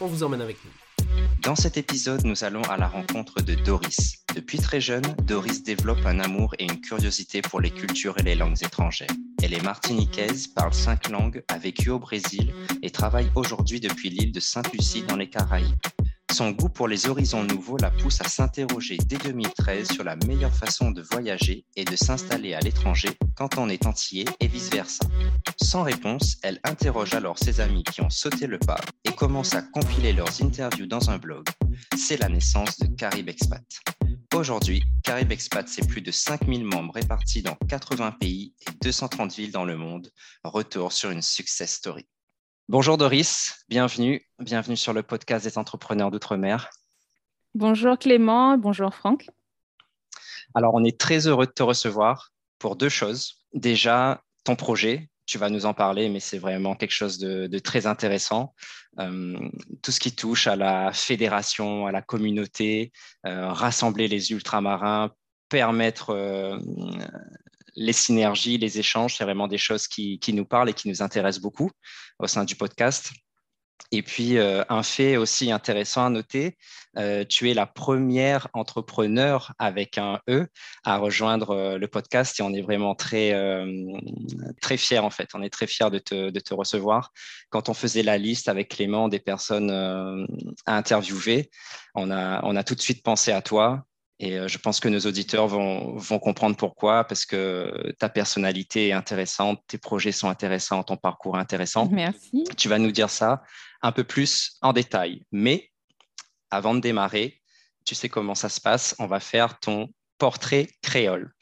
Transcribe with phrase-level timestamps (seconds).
[0.00, 0.70] on vous emmène avec nous.
[1.42, 4.24] Dans cet épisode, nous allons à la rencontre de Doris.
[4.34, 8.34] Depuis très jeune, Doris développe un amour et une curiosité pour les cultures et les
[8.34, 9.10] langues étrangères.
[9.42, 12.52] Elle est martiniquaise, parle cinq langues, a vécu au Brésil
[12.82, 15.76] et travaille aujourd'hui depuis l'île de Sainte-Lucie dans les Caraïbes.
[16.38, 20.54] Son goût pour les horizons nouveaux la pousse à s'interroger dès 2013 sur la meilleure
[20.54, 25.04] façon de voyager et de s'installer à l'étranger quand on est entier et vice-versa.
[25.60, 29.62] Sans réponse, elle interroge alors ses amis qui ont sauté le pas et commence à
[29.62, 31.44] compiler leurs interviews dans un blog.
[31.96, 33.64] C'est la naissance de Carib Expat.
[34.32, 39.50] Aujourd'hui, Carib Expat, c'est plus de 5000 membres répartis dans 80 pays et 230 villes
[39.50, 40.12] dans le monde.
[40.44, 42.06] Retour sur une success story.
[42.70, 46.68] Bonjour Doris, bienvenue, bienvenue sur le podcast des entrepreneurs d'outre-mer.
[47.54, 49.26] Bonjour Clément, bonjour Franck.
[50.54, 53.46] Alors on est très heureux de te recevoir pour deux choses.
[53.54, 57.86] Déjà, ton projet, tu vas nous en parler, mais c'est vraiment quelque chose de, très
[57.86, 58.54] intéressant.
[58.98, 59.38] Euh,
[59.82, 62.92] tout ce qui touche à la fédération, à la communauté,
[63.24, 65.10] euh, rassembler les ultramarins,
[65.48, 66.58] permettre euh,
[67.78, 71.40] les synergies, les échanges, c'est vraiment des choses qui, nous parlent et qui nous intéressent
[71.40, 71.70] beaucoup
[72.18, 73.10] au sein du podcast.
[73.92, 76.58] Et puis, euh, un fait aussi intéressant à noter,
[76.98, 80.48] euh, tu es la première entrepreneur avec un E
[80.84, 83.32] à rejoindre euh, le podcast et on est vraiment très,
[84.60, 85.28] très fiers en fait.
[85.34, 87.12] On est très fiers de te, de te, recevoir.
[87.50, 89.70] Quand on faisait la liste avec Clément des personnes
[90.66, 91.48] à interviewer,
[91.94, 93.84] on a, on a tout de suite pensé à toi
[94.20, 98.88] et euh, je pense que nos auditeurs vont, vont, comprendre pourquoi, parce que ta personnalité
[98.88, 101.88] est intéressante, tes projets sont intéressants, ton parcours est intéressant.
[101.88, 102.44] Merci.
[102.56, 103.42] Tu vas nous dire ça
[103.80, 105.24] un peu plus en détail.
[105.30, 105.70] Mais
[106.50, 107.40] avant de démarrer,
[107.84, 111.32] tu sais comment ça se passe, on va faire ton portrait créole.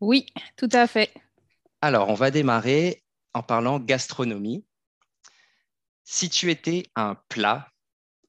[0.00, 0.26] Oui,
[0.56, 1.12] tout à fait.
[1.82, 3.02] Alors, on va démarrer
[3.34, 4.64] en parlant gastronomie.
[6.04, 7.68] Si tu étais un plat,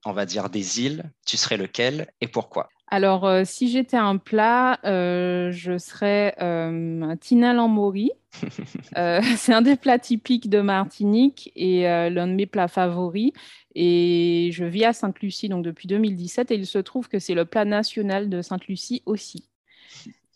[0.05, 2.69] on va dire des îles, tu serais lequel et pourquoi?
[2.93, 8.11] Alors, euh, si j'étais un plat, euh, je serais euh, un tinal en mori.
[9.37, 13.31] c'est un des plats typiques de Martinique et l'un de mes plats favoris.
[13.75, 17.45] Et je vis à Sainte-Lucie donc depuis 2017 et il se trouve que c'est le
[17.45, 19.50] plat national de Sainte-Lucie aussi.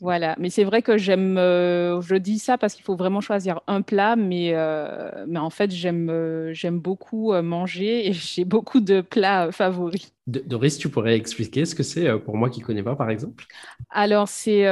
[0.06, 3.62] Voilà, mais c'est vrai que j'aime, euh, je dis ça parce qu'il faut vraiment choisir
[3.66, 8.82] un plat, mais, euh, mais en fait, j'aime, euh, j'aime beaucoup manger et j'ai beaucoup
[8.82, 10.14] de plats favoris.
[10.28, 13.46] Doris, tu pourrais expliquer ce que c'est pour moi qui ne connais pas, par exemple?
[13.90, 14.66] Alors, c'est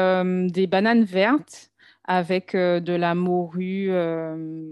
[0.51, 1.71] des bananes vertes
[2.03, 3.89] avec de la morue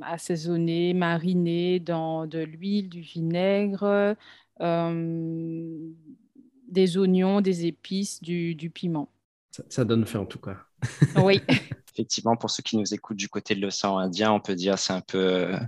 [0.03, 4.15] assaisonnée, marinée dans de l'huile, du vinaigre,
[6.67, 9.09] des oignons, des épices, du, du piment.
[9.69, 10.57] Ça, donne faim en tout cas.
[11.17, 11.41] Oui.
[11.93, 14.93] Effectivement, pour ceux qui nous écoutent du côté de l'océan Indien, on peut dire c'est
[14.93, 15.59] un peu euh,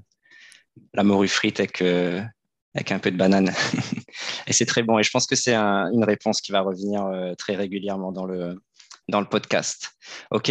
[0.94, 2.22] la morue frite avec, euh,
[2.74, 3.52] avec un peu de banane.
[4.48, 5.00] et c'est très bon.
[5.00, 8.58] Et je pense que c'est une réponse qui va revenir euh, très régulièrement dans le,
[9.10, 9.92] dans le podcast.
[10.32, 10.50] OK,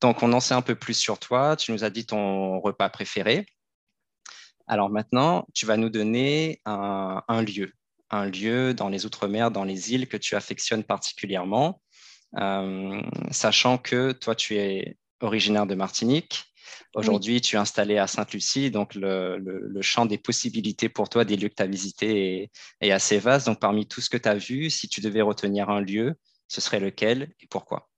[0.00, 1.56] donc on en sait un peu plus sur toi.
[1.56, 3.44] Tu nous as dit ton repas préféré.
[4.66, 7.72] Alors maintenant, tu vas nous donner un, un lieu,
[8.08, 11.82] un lieu dans les Outre-mer, dans les îles que tu affectionnes particulièrement.
[12.38, 16.44] Euh, sachant que toi, tu es originaire de Martinique.
[16.94, 21.48] Aujourd'hui, tu es installé à Sainte-Lucie, donc le, champ des possibilités pour toi, des lieux
[21.48, 22.50] que tu as visités
[22.80, 23.46] est, assez vaste.
[23.46, 26.14] Donc, parmi tout ce que tu as vu, si tu devais retenir un lieu,
[26.48, 27.88] ce serait lequel et pourquoi?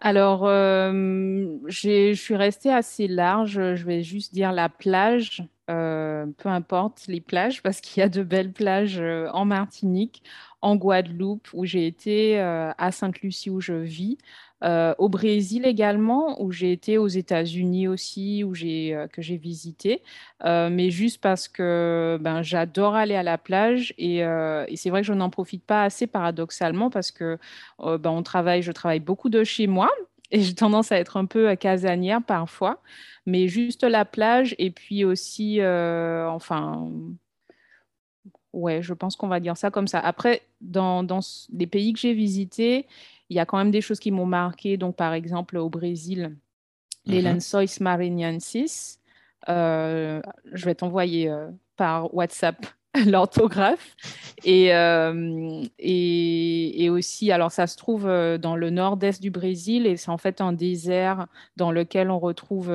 [0.00, 3.74] Alors, euh, je suis restée assez large.
[3.74, 8.08] Je vais juste dire la plage, euh, peu importe les plages, parce qu'il y a
[8.08, 9.00] de belles plages
[9.32, 10.22] en Martinique
[10.62, 14.16] en Guadeloupe où j'ai été, euh, à Sainte-Lucie où je vis,
[14.64, 19.36] euh, au Brésil également où j'ai été, aux États-Unis aussi où j'ai euh, que j'ai
[19.36, 20.02] visité,
[20.44, 25.06] mais juste parce que ben, j'adore aller à la plage et, et c'est vrai que
[25.06, 27.38] je n'en profite pas assez paradoxalement parce que
[27.78, 29.90] ben, on travaille, je travaille beaucoup de chez moi
[30.32, 32.82] et j'ai tendance à être un peu casanière parfois,
[33.26, 36.90] mais juste la plage et puis aussi, enfin
[38.52, 39.98] Ouais, je pense qu'on va dire ça comme ça.
[39.98, 41.20] Après, dans, dans
[41.52, 42.86] les pays que j'ai visités,
[43.30, 44.76] il y a quand même des choses qui m'ont marqué.
[44.76, 46.36] Donc, par exemple, au Brésil,
[47.06, 47.38] les mm
[47.80, 48.98] marinensis.
[49.48, 50.20] Euh,
[50.52, 52.64] je vais t'envoyer euh, par WhatsApp
[53.06, 53.96] l'orthographe.
[54.44, 54.66] Et,
[55.78, 60.18] et, et, aussi, alors ça se trouve dans le nord-est du Brésil et c'est en
[60.18, 62.68] fait un désert dans lequel on retrouve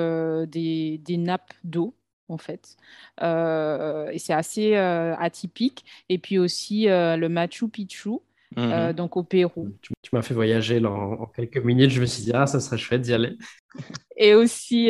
[0.47, 1.93] des, des nappes d'eau
[2.29, 2.77] en fait.
[3.21, 5.85] et c'est assez atypique.
[6.09, 8.19] Et puis aussi le Machu Picchu,
[8.57, 9.69] mmh donc au Pérou.
[9.81, 11.91] Tu, m'as fait voyager en, quelques minutes.
[11.91, 13.37] Je me suis dit, ah, ça serait chouette d'y aller.
[14.17, 14.89] Et aussi,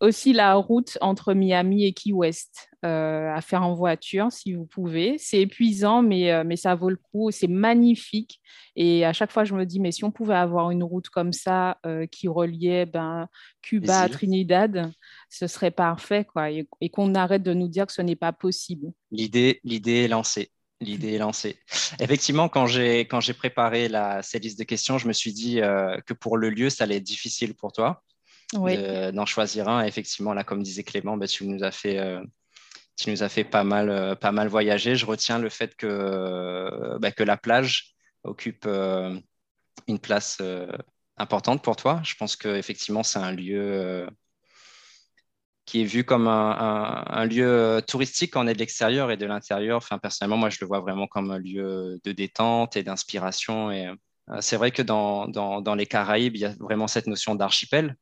[0.00, 2.68] aussi la route entre Miami et Key West.
[2.84, 5.16] Euh, à faire en voiture si vous pouvez.
[5.18, 7.32] C'est épuisant, mais, euh, mais ça vaut le coup.
[7.32, 8.40] C'est magnifique.
[8.76, 11.32] Et à chaque fois, je me dis, mais si on pouvait avoir une route comme
[11.32, 13.26] ça euh, qui reliait ben,
[13.62, 14.92] Cuba à Trinidad,
[15.28, 16.24] ce serait parfait.
[16.24, 18.92] Quoi, et, qu'on arrête de nous dire que ce n'est pas possible.
[19.10, 20.52] L'idée, l'idée est lancée.
[20.80, 21.58] L'idée est lancée.
[21.98, 25.56] Effectivement, quand j'ai, quand j'ai préparé la, cette liste de questions, je me suis dit
[26.06, 28.02] que pour le lieu, ça allait être difficile pour toi.
[28.52, 29.84] d'en choisir un.
[29.84, 31.98] Effectivement, là, comme disait Clément, ben, tu nous as fait
[32.98, 34.96] tu nous as fait pas mal, euh, pas mal voyager.
[34.96, 39.16] Je retiens le fait que, euh, bah, que la plage occupe euh,
[39.86, 40.42] une place
[41.16, 42.00] importante pour toi.
[42.04, 44.06] Je pense qu'effectivement, c'est un lieu
[45.68, 49.76] qui est vu comme un, lieu touristique quand on est de l'extérieur et de l'intérieur.
[49.76, 53.70] Enfin, personnellement, moi, je le vois vraiment comme un lieu de détente et d'inspiration.
[53.70, 53.86] Et
[54.40, 57.96] c'est vrai que dans, dans, les Caraïbes, il y a vraiment cette notion d'archipel.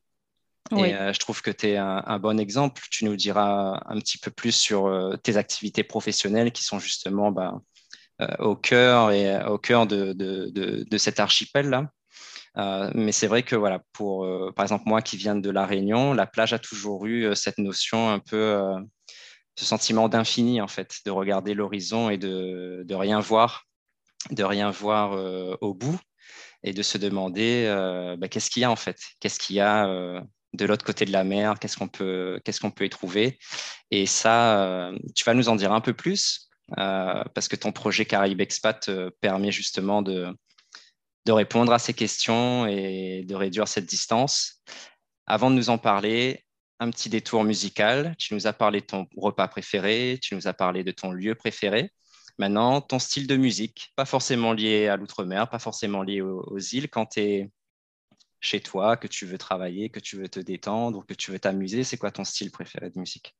[0.77, 2.81] Et euh, je trouve que tu es un, bon exemple.
[2.89, 7.33] Tu nous diras un petit peu plus sur euh, tes activités professionnelles qui sont justement
[7.33, 7.61] bah,
[8.23, 10.53] euh, au cœur et au cœur de, de,
[10.89, 11.91] de, cet archipel-là.
[12.57, 16.27] Mais c'est vrai que voilà, pour par exemple moi qui viens de la Réunion, la
[16.27, 18.61] plage a toujours eu cette notion un peu,
[19.57, 23.65] ce sentiment d'infini en fait, de regarder l'horizon et de, de rien voir,
[24.31, 25.13] de rien voir
[25.61, 25.99] au bout
[26.63, 27.67] et de se demander
[28.19, 30.23] bah, qu'est-ce qu'il y a en fait, qu'est-ce qu'il y a
[30.57, 33.39] de l'autre côté de la mer, qu'est-ce qu'on peut, qu'est-ce qu'on peut y trouver?
[33.91, 36.49] Et ça, euh, tu vas nous en dire un peu plus,
[36.79, 40.27] euh, parce que ton projet Caraïbes Expat euh, permet justement de,
[41.27, 44.63] de répondre à ces questions et de réduire cette distance.
[45.27, 46.47] Avant de nous en parler,
[46.79, 48.15] un petit détour musical.
[48.17, 51.35] Tu nous as parlé de ton repas préféré, tu nous as parlé de ton lieu
[51.35, 51.91] préféré.
[52.39, 56.89] Maintenant, ton style de musique, pas forcément lié à l'outre-mer, pas forcément lié aux, îles.
[56.89, 57.51] Quand tu es
[58.41, 61.83] chez toi, que tu veux travailler, que tu veux te détendre, que tu veux t'amuser
[61.83, 63.35] C'est quoi ton style préféré de musique?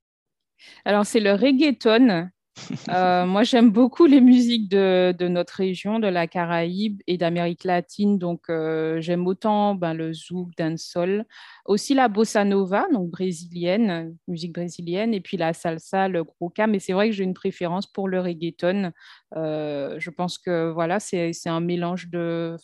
[0.85, 2.31] Alors, c'est le reggaeton.
[2.89, 8.19] Euh, moi, j'aime beaucoup les musiques de, notre région, de la Caraïbe et d'Amérique latine.
[8.19, 11.27] Donc, euh, j'aime autant ben, le zouk, dancehall,
[11.65, 16.67] aussi la bossa nova, donc brésilienne, musique brésilienne, et puis la salsa, le grouka.
[16.67, 18.93] Mais c'est vrai que j'ai une préférence pour le reggaeton.
[19.37, 22.57] Euh, je pense que voilà, c'est un mélange de,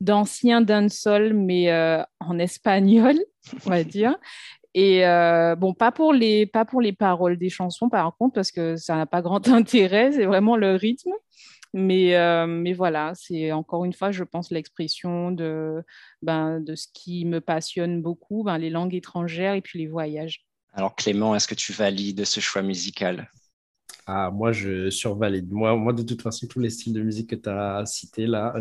[0.00, 1.72] d'anciens dancehall, mais
[2.20, 3.16] en espagnol,
[3.66, 4.16] on va dire.
[4.74, 8.52] Et euh, bon, pas pour, les, pas pour les paroles des chansons, par contre, parce
[8.52, 11.12] que ça n'a pas grand intérêt, c'est vraiment le rythme.
[11.72, 15.84] Mais, euh, mais voilà, c'est encore une fois, je pense, l'expression de,
[16.20, 20.44] ben, de ce qui me passionne beaucoup, ben, les langues étrangères et puis les voyages.
[20.72, 23.30] Alors Clément, est-ce que tu valides ce choix musical?
[24.06, 25.50] Ah, moi, je survalide.
[25.50, 28.54] Moi, moi, de toute façon, tous les styles de musique que tu as cités là,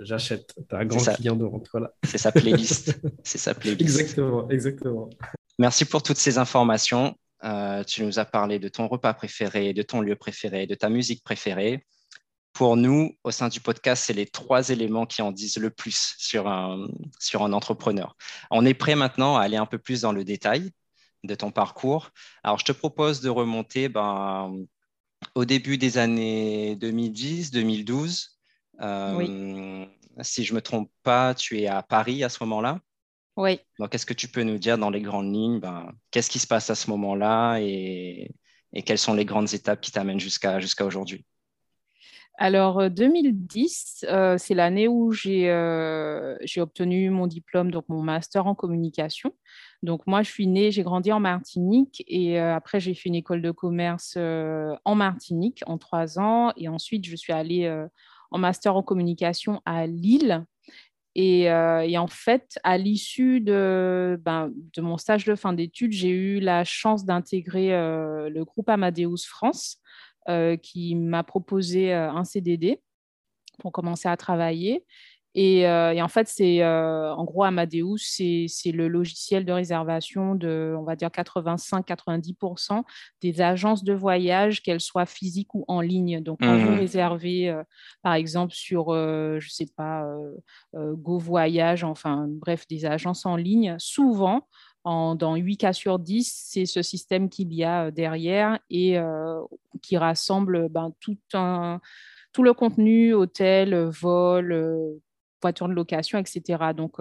[0.00, 0.54] j'achète.
[0.68, 1.46] Tu as un grand client de.
[1.72, 1.92] Voilà.
[2.04, 3.00] C'est sa playlist.
[3.22, 3.80] C'est sa playlist.
[3.80, 5.10] Exactement, exactement.
[5.58, 7.16] Merci pour toutes ces informations.
[7.44, 10.88] Euh, tu nous as parlé de ton repas préféré, de ton lieu préféré, de ta
[10.88, 11.84] musique préférée.
[12.52, 16.14] Pour nous, au sein du podcast, c'est les trois éléments qui en disent le plus
[16.18, 16.88] sur un,
[17.20, 18.16] sur un entrepreneur.
[18.50, 20.70] On est prêt maintenant à aller un peu plus dans le détail
[21.24, 22.10] de ton parcours.
[22.42, 24.52] Alors, je te propose de remonter ben,
[25.34, 28.28] au début des années 2010-2012.
[28.80, 29.86] Euh,
[30.20, 32.80] si je ne me trompe pas, tu es à Paris à ce moment-là.
[33.36, 33.60] Oui.
[33.78, 36.46] Donc, est-ce que tu peux nous dire dans les grandes lignes, ben, qu'est-ce qui se
[36.46, 38.30] passe à ce moment-là et,
[38.84, 41.24] quelles sont les grandes étapes qui t'amènent jusqu'à jusqu'à aujourd'hui?
[42.36, 45.50] Alors, 2010, euh, euh, c'est l'année où j'ai
[46.58, 49.34] obtenu mon diplôme, donc mon master en communication.
[49.82, 53.14] Donc moi, je suis née, j'ai grandi en Martinique et euh, après, j'ai fait une
[53.14, 57.86] école de commerce euh, en Martinique en trois ans et ensuite, je suis allée euh,
[58.30, 60.44] en master en communication à Lille.
[61.14, 66.38] Et, en fait, à l'issue de, ben, de, mon stage de fin d'études, j'ai eu
[66.38, 69.80] la chance d'intégrer le groupe Amadeus France
[70.62, 72.80] qui m'a proposé un CDD
[73.58, 74.84] pour commencer à travailler.
[75.38, 80.74] Euh, et, en fait, c'est euh, en gros Amadeus, c'est le logiciel de réservation de,
[80.76, 82.82] on va dire, 85-90%
[83.20, 86.20] des agences de voyage, qu'elles soient physiques ou en ligne.
[86.20, 87.62] Donc, quand vous mmh réservez, euh,
[88.02, 90.04] par exemple, sur, je ne sais pas,
[90.74, 94.46] Go Voyage, enfin, bref, des agences en ligne, souvent,
[94.84, 98.96] dans 8 cas sur 10, c'est ce système qu'il y a derrière et
[99.82, 101.80] qui rassemble ben, tout, un,
[102.32, 105.00] tout le contenu, hôtel, vol,
[105.42, 106.72] voiture de location, etc.
[106.74, 106.98] Donc,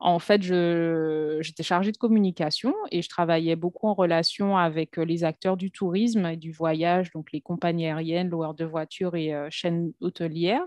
[0.00, 5.56] en fait, j'étais chargée de communication et je travaillais beaucoup en relation avec les acteurs
[5.56, 10.66] du tourisme et du voyage, donc les compagnies aériennes, loueurs de voitures et chaînes hôtelières.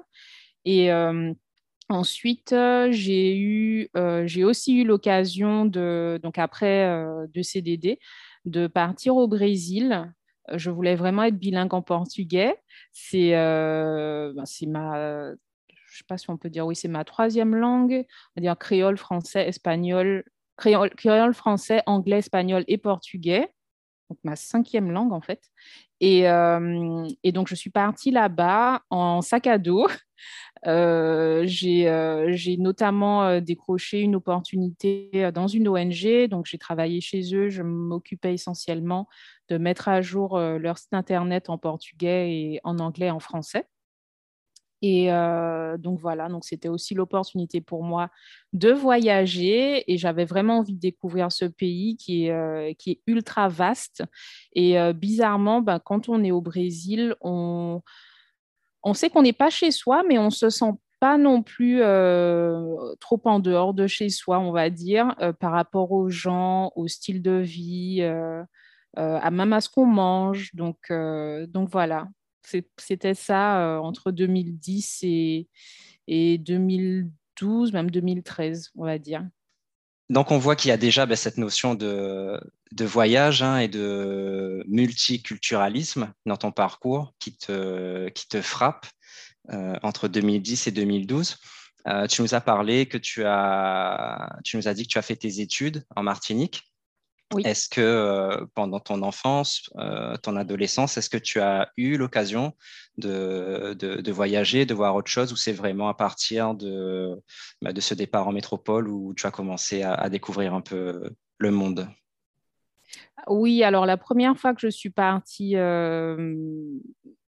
[0.66, 0.90] Et
[1.90, 2.56] ensuite,
[2.90, 3.90] j'ai eu,
[4.26, 6.88] j'ai aussi eu l'occasion de, donc après
[7.32, 8.00] de CDD,
[8.46, 10.12] de partir au Brésil.
[10.54, 12.56] Je voulais vraiment être bilingue en portugais.
[12.94, 15.34] C'est ben, ma
[15.98, 18.42] je ne sais pas si on peut dire, oui, c'est ma troisième langue, on va
[18.42, 20.24] dire créole, français, espagnol,
[20.56, 23.52] créole, créole, français, anglais, espagnol et portugais.
[24.10, 25.42] Donc ma cinquième langue en fait.
[26.00, 29.88] Et, euh, donc je suis partie là-bas en sac à dos.
[30.66, 36.28] Euh, euh, j'ai notamment décroché une opportunité dans une ONG.
[36.30, 37.50] Donc j'ai travaillé chez eux.
[37.50, 39.08] Je m'occupais essentiellement
[39.50, 43.68] de mettre à jour leur site internet en portugais et en anglais et en français.
[44.82, 48.10] Et euh, donc voilà, donc c'était aussi l'opportunité pour moi
[48.54, 53.02] de voyager et j'avais vraiment envie de découvrir ce pays qui est, euh, qui est
[53.08, 54.04] ultra vaste.
[54.54, 57.82] Et euh, bizarrement, ben, quand on est au Brésil, on,
[58.84, 61.80] on sait qu'on n'est pas chez soi, mais on se sent pas non plus
[63.00, 67.22] trop en dehors de chez soi, on va dire, par rapport aux gens, au style
[67.22, 68.02] de vie,
[68.96, 70.56] à même à ce qu'on mange.
[70.56, 70.92] Donc,
[71.50, 72.08] donc voilà,
[72.78, 75.48] c'était ça euh, entre 2010 et,
[76.08, 79.26] et 2012, même 2013, on va dire.
[80.10, 82.40] Donc, on voit qu'il y a déjà ben, cette notion de,
[82.80, 88.86] voyage hein, et de multiculturalisme dans ton parcours qui te, qui te frappe
[89.52, 91.38] euh, entre 2010 et 2012.
[91.88, 95.02] Euh, tu nous as parlé que tu as, tu nous as dit que tu as
[95.02, 96.64] fait tes études en Martinique.
[97.44, 102.54] Est-ce que euh, pendant ton enfance, euh, ton adolescence, est-ce que tu as eu l'occasion
[102.98, 107.22] de, de, voyager, de voir autre chose, ou c'est vraiment à partir de,
[107.62, 111.52] bah, de ce départ en métropole où tu as commencé à, découvrir un peu le
[111.52, 111.90] monde?
[113.28, 116.34] Oui, alors la première fois que je suis partie euh,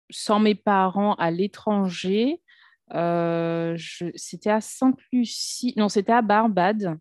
[0.10, 2.41] sans mes parents à l'étranger,
[2.89, 6.98] c'était à Sainte-Lucie, non, c'était à Barbade.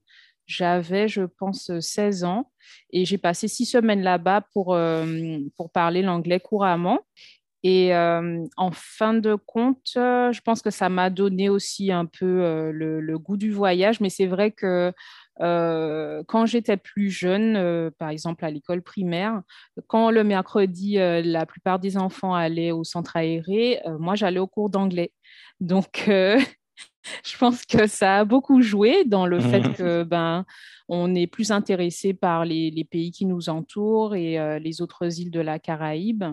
[0.48, 2.50] J'avais, je pense, 16 ans
[2.90, 7.00] et j'ai passé six semaines là-bas pour, euh, pour parler l'anglais couramment.
[7.62, 12.06] Et euh, en fin de compte, euh, je pense que ça m'a donné aussi un
[12.06, 14.92] peu le, goût du voyage, mais c'est vrai que
[15.38, 19.42] quand j'étais plus jeune, par exemple à l'école primaire,
[19.86, 24.70] quand le mercredi, la plupart des enfants allaient au centre aéré, moi j'allais au cours
[24.70, 25.12] d'anglais.
[25.60, 26.08] Donc,
[27.24, 29.74] je pense que ça a beaucoup joué dans le fait mmh.
[29.74, 30.44] que ben
[30.88, 35.30] on est plus intéressé par les, pays qui nous entourent et euh, les autres îles
[35.30, 36.24] de la Caraïbe.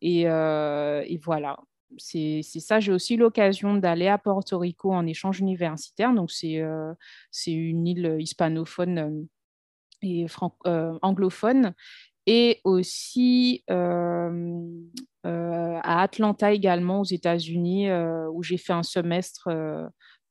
[0.00, 1.58] Et, euh, voilà,
[1.96, 2.78] c'est ça.
[2.78, 6.14] J'ai aussi l'occasion d'aller à Porto Rico en échange universitaire.
[6.14, 6.94] Donc, c'est euh,
[7.46, 9.26] une île hispanophone
[10.02, 10.26] et
[11.02, 11.74] anglophone.
[12.30, 14.28] Et aussi à
[16.02, 17.90] Atlanta également, aux États-Unis,
[18.32, 19.48] où j'ai fait un semestre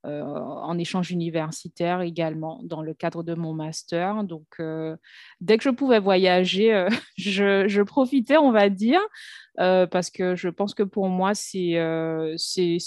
[0.07, 4.23] euh, en échange universitaire également dans le cadre de mon master.
[4.23, 4.95] Donc, euh,
[5.41, 6.87] dès que je pouvais voyager, euh,
[7.17, 9.01] je, profitais, on va dire,
[9.55, 11.73] parce que je pense que pour moi, c'est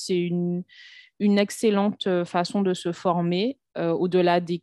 [0.09, 0.63] une,
[1.21, 4.61] une excellente façon de se former euh, au-delà des,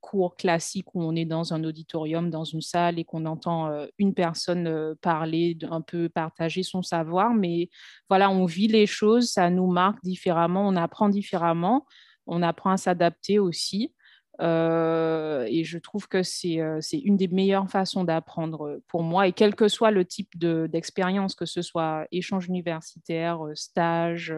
[0.00, 3.86] cours classiques où on est dans un auditorium, dans une salle et qu'on entend euh,
[3.98, 7.34] une personne euh, parler, un peu partager son savoir.
[7.34, 7.70] Mais
[8.08, 11.86] voilà, on vit les choses, ça nous marque différemment, on apprend différemment,
[12.28, 13.92] on apprend à s'adapter aussi.
[14.40, 16.58] Et je trouve que c'est
[16.92, 19.26] une des meilleures façons d'apprendre pour moi.
[19.26, 24.34] Et quel que soit le type d'expérience, que ce soit échange universitaire, stage,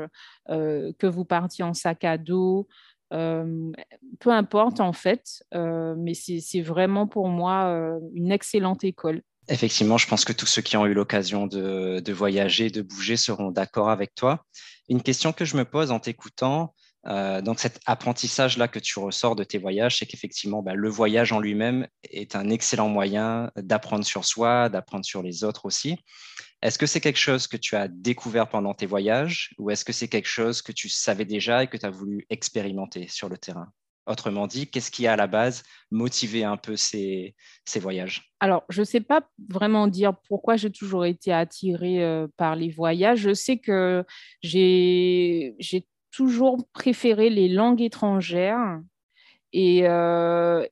[0.49, 2.69] que vous partiez en sac à dos,
[3.13, 3.73] euh,
[4.21, 9.23] peu importe en fait, euh, mais c'est vraiment pour moi euh, une excellente école.
[9.49, 13.51] Effectivement, je pense que tous ceux qui ont eu l'occasion de, voyager, de bouger seront
[13.51, 14.45] d'accord avec toi.
[14.91, 16.75] Une question que je me pose en t'écoutant,
[17.07, 21.33] euh, donc cet apprentissage-là que tu ressors de tes voyages, c'est qu'effectivement, bah, le voyage
[21.33, 25.97] en lui-même est un excellent moyen d'apprendre sur soi, d'apprendre sur les autres aussi.
[26.61, 29.93] Est-ce que c'est quelque chose que tu as découvert pendant tes voyages ou est-ce que
[29.93, 33.39] c'est quelque chose que tu savais déjà et que tu as voulu expérimenter sur le
[33.39, 33.73] terrain?
[34.07, 37.35] Autrement dit, qu'est-ce qui a à la base motivé un peu ces,
[37.77, 38.33] voyages?
[38.41, 42.71] Alors, je ne sais pas vraiment dire pourquoi j'ai toujours été attirée euh, par les
[42.71, 43.21] voyages.
[43.21, 44.05] Je sais que
[44.43, 45.55] j'ai
[46.11, 48.81] toujours préféré les langues étrangères
[49.53, 49.81] Et,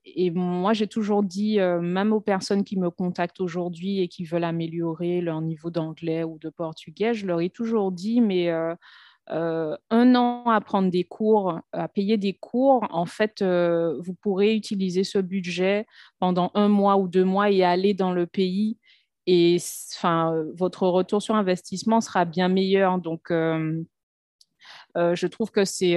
[0.04, 4.44] et moi, j'ai toujours dit, même aux personnes qui me contactent aujourd'hui et qui veulent
[4.44, 8.50] améliorer leur niveau d'anglais ou de portugais, je leur ai toujours dit, mais
[9.30, 14.14] euh, un an à prendre des cours, à payer des cours, en fait, euh, vous
[14.14, 15.86] pourrez utiliser ce budget
[16.20, 18.78] pendant un mois ou deux mois et aller dans le pays.
[19.26, 19.56] Et
[19.96, 22.98] enfin, votre retour sur investissement sera bien meilleur.
[22.98, 23.32] Donc,
[24.96, 25.94] euh, je trouve que c'est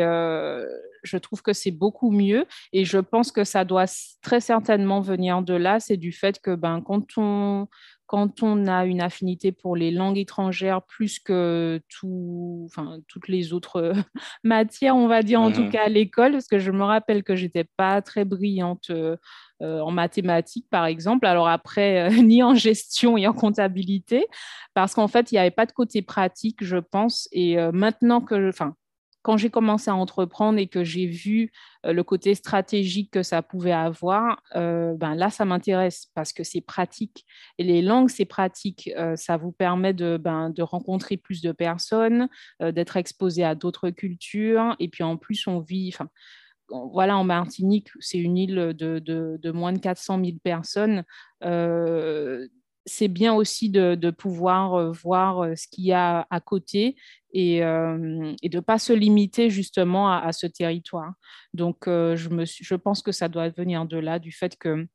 [1.04, 3.86] je trouve que c'est beaucoup mieux et je pense que ça doit
[4.22, 7.68] très certainement venir de là c'est du fait que ben quand on
[8.10, 13.54] quand on a une affinité pour les langues étrangères plus que tout, enfin, toutes les
[13.54, 13.94] autres
[14.44, 17.24] matières, on va dire, en tout mmh cas à l'école, parce que je me rappelle
[17.24, 19.16] que j'étais pas très brillante euh,
[19.62, 21.28] en mathématiques, par exemple.
[21.28, 24.26] Alors après, euh, ni en gestion et en comptabilité,
[24.74, 27.30] parce qu'en fait, il n'y avait pas de côté pratique, je pense.
[27.32, 28.74] Et euh, maintenant que, enfin,
[29.22, 31.52] quand j'ai commencé à entreprendre et que j'ai vu
[31.86, 36.44] euh, le côté stratégique que ça pouvait avoir, euh, ben là, ça m'intéresse parce que
[36.44, 37.26] c'est pratique.
[37.58, 38.90] Et les langues, c'est pratique.
[38.98, 42.30] Euh, ça vous permet de, ben, de rencontrer plus de personnes,
[42.62, 44.76] d'être exposé à d'autres cultures.
[44.80, 45.94] Et puis en plus, on vit,
[46.70, 51.04] voilà, en Martinique, c'est une île de, de, moins de 400 000 personnes
[52.90, 56.96] c'est bien aussi de, pouvoir euh, voir ce qu'il y a à côté
[57.34, 61.14] et, euh, de ne pas se limiter justement à, ce territoire.
[61.54, 64.88] Donc, je, me je pense que ça doit venir de là, du fait que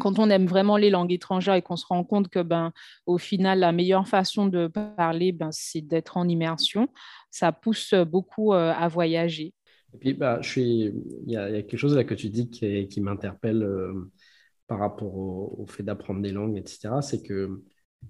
[0.00, 2.72] quand on aime vraiment les langues étrangères et qu'on se rend compte que, ben,
[3.06, 6.88] au final, la meilleure façon de parler, ben, c'est d'être en immersion,
[7.30, 9.54] ça pousse beaucoup à voyager.
[9.94, 10.92] Et puis, bah, je suis...
[11.26, 13.66] il, y a, quelque chose là que tu dis qui, qui m'interpelle
[14.68, 17.62] par rapport au, fait d'apprendre des langues, etc., c'est que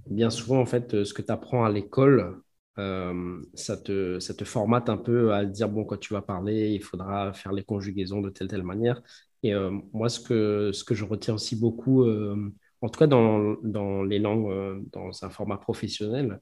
[0.07, 2.43] bien souvent, en fait, ce que tu apprends à l'école,
[2.79, 6.71] euh, ça, te, ça te formate un peu à dire, bon, quand tu vas parler,
[6.71, 9.03] il faudra faire les conjugaisons de telle, telle manière.
[9.43, 13.07] Et euh, moi, ce que, ce que je retiens aussi beaucoup, euh, en tout cas
[13.07, 16.41] dans, dans les langues, dans un format professionnel,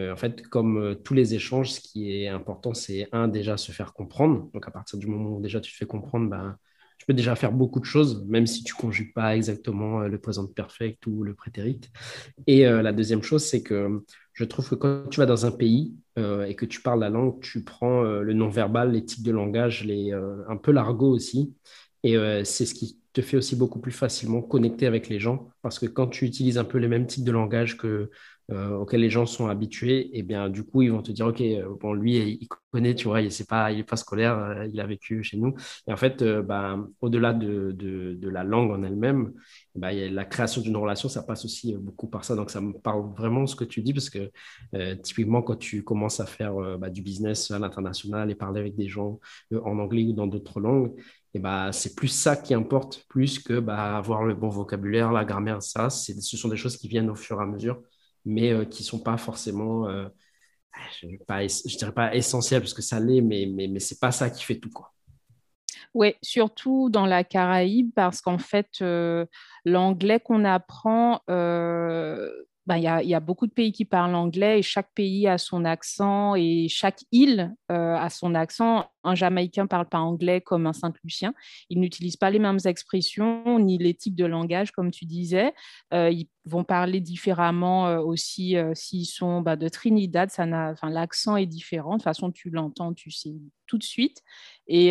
[0.00, 3.92] en fait, comme tous les échanges, ce qui est important, c'est un, déjà se faire
[3.92, 4.50] comprendre.
[4.54, 6.56] Donc, à partir du moment où déjà tu te fais comprendre, ben,
[7.00, 10.18] tu peux déjà faire beaucoup de choses, même si tu conjugues pas exactement euh, le
[10.18, 11.80] présent perfect ou le prétérit.
[12.46, 15.50] Et euh, la deuxième chose, c'est que je trouve que quand tu vas dans un
[15.50, 19.82] pays euh, et que tu parles la langue, tu prends le non-verbal, l'éthique de langage,
[19.82, 21.54] les, un peu l'argot aussi.
[22.02, 25.48] Et c'est ce qui te fait aussi beaucoup plus facilement connecter avec les gens.
[25.62, 28.10] Parce que quand tu utilises un peu les mêmes types de langage que
[28.50, 31.26] euh, auxquels les gens sont habitués, et eh bien du coup, ils vont te dire,
[31.26, 34.80] OK, euh, bon, lui, il connaît, tu vois, il n'est pas, pas scolaire, euh, il
[34.80, 35.54] a vécu chez nous.
[35.86, 39.32] Et en fait, bah, au-delà de, de, la langue en elle-même,
[39.76, 42.34] bah, la création d'une relation, ça passe aussi beaucoup par ça.
[42.34, 44.30] Donc, ça me parle vraiment ce que tu dis, parce que
[45.02, 48.88] typiquement, quand tu commences à faire bah, du business à l'international et parler avec des
[48.88, 49.20] gens
[49.52, 50.92] en anglais ou dans d'autres langues,
[51.34, 55.24] et bah, c'est plus ça qui importe, plus que bah, avoir le bon vocabulaire, la
[55.24, 55.88] grammaire, ça.
[55.90, 57.80] Ce sont des choses qui viennent au fur et à mesure
[58.24, 60.08] mais euh, qui ne sont pas forcément, euh,
[61.00, 64.12] je ne dirais pas essentielles parce que ça l'est, mais, mais, mais ce n'est pas
[64.12, 64.70] ça qui fait tout.
[65.92, 69.26] Oui, surtout dans la Caraïbe, parce qu'en fait, euh,
[69.64, 71.20] l'anglais qu'on apprend,
[72.66, 75.64] ben, il y, a, beaucoup de pays qui parlent anglais et chaque pays a son
[75.64, 78.84] accent et chaque île euh, a son accent.
[79.02, 81.32] Un Jamaïcain ne parle pas anglais comme un Saint-Lucien.
[81.70, 85.54] Ils n'utilisent pas les mêmes expressions ni les types de langage, comme tu disais.
[85.94, 90.30] Euh, ils vont parler différemment euh, aussi s'ils sont bah, de Trinidad.
[90.82, 91.92] L'accent est différent.
[91.92, 93.32] De toute façon, tu l'entends, tu sais
[93.66, 94.22] tout de suite.
[94.66, 94.90] Et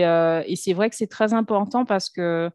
[0.56, 2.50] c'est vrai que c'est très important parce que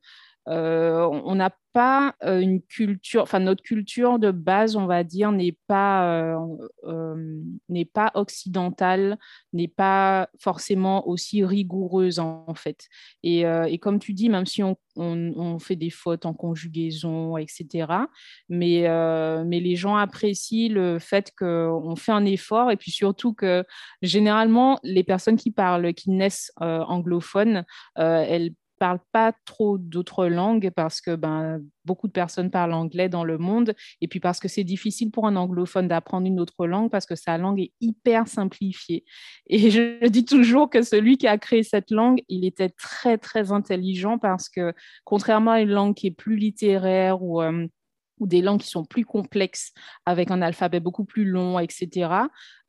[0.49, 5.33] euh, on n'a pas euh, une culture, enfin notre culture de base, on va dire,
[5.33, 6.37] n'est pas, euh,
[7.93, 9.19] pas occidentale,
[9.53, 12.89] n'est pas forcément aussi rigoureuse en, fait.
[13.23, 13.45] Et,
[13.81, 14.77] comme tu dis, même si on,
[15.59, 17.87] fait des fautes en conjugaison, etc.,
[18.49, 18.87] mais,
[19.45, 23.65] mais les gens apprécient le fait qu'on fait un effort et puis surtout que
[24.03, 27.65] généralement, les personnes qui parlent, qui naissent anglophones,
[27.97, 33.25] elles parlent pas trop d'autres langues parce que ben, beaucoup de personnes parlent anglais dans
[33.25, 36.91] le monde et puis parce que c'est difficile pour un anglophone d'apprendre une autre langue
[36.91, 39.05] parce que sa langue est hyper simplifiée.
[39.47, 43.53] Et je dis toujours que celui qui a créé cette langue, il était très, très
[43.53, 44.73] intelligent parce que
[45.05, 47.43] contrairement à une langue qui est plus littéraire ou...
[47.43, 47.67] Euh,
[48.21, 49.73] ou des langues qui sont plus complexes,
[50.07, 52.09] avec un alphabet beaucoup plus long, etc.,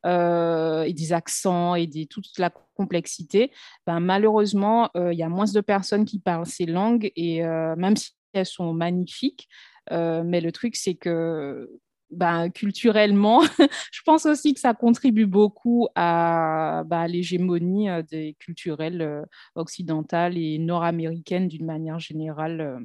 [0.06, 3.52] euh, et des accents et des, toute la complexité,
[3.88, 7.76] ben, malheureusement, euh, il y a moins de personnes qui parlent ces langues, et euh,
[7.76, 9.48] même si elles sont magnifiques,
[9.90, 11.70] mais le truc, c'est que
[12.12, 13.42] ben, culturellement,
[13.92, 21.48] je pense aussi que ça contribue beaucoup à, bah, l'hégémonie des culturelles occidentales et nord-américaines
[21.48, 22.80] d'une manière générale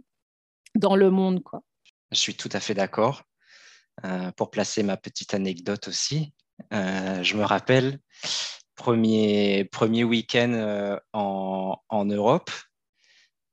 [0.75, 1.43] dans le monde.
[2.13, 3.25] Je suis tout à fait d'accord.
[4.37, 6.33] pour placer ma petite anecdote aussi,
[6.71, 7.99] je me rappelle,
[8.75, 12.51] premier, premier week-end en, en, Europe,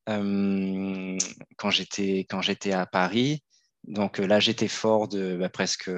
[0.07, 3.43] quand j'étais à Paris,
[3.87, 5.89] donc euh, là, j'étais fort de bah, presque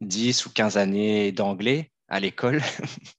[0.00, 2.60] 10 ou 15 années d'anglais à l'école.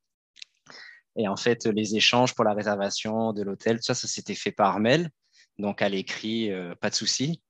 [1.16, 4.80] Et en fait, les échanges pour la réservation de l'hôtel, ça, ça s'était fait par
[4.80, 5.10] mail.
[5.58, 7.42] Donc à l'écrit, euh, pas de souci.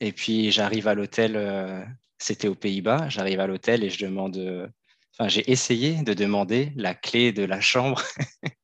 [0.00, 1.84] Et puis j'arrive à l'hôtel, euh,
[2.22, 4.70] c'était aux Pays-Bas, j'arrive à l'hôtel et je demande,
[5.18, 8.02] enfin j'ai essayé de demander la clé de la chambre.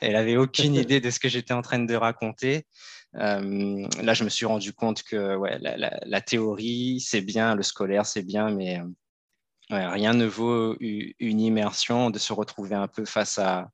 [0.00, 2.66] Elle n'avait aucune idée de ce que j'étais en train de raconter.
[3.16, 8.06] Euh, là, je me suis rendu compte que ouais, la, théorie, c'est bien, le scolaire,
[8.06, 8.80] c'est bien, mais
[9.70, 13.70] euh, rien ne vaut une immersion, de se retrouver un peu face à,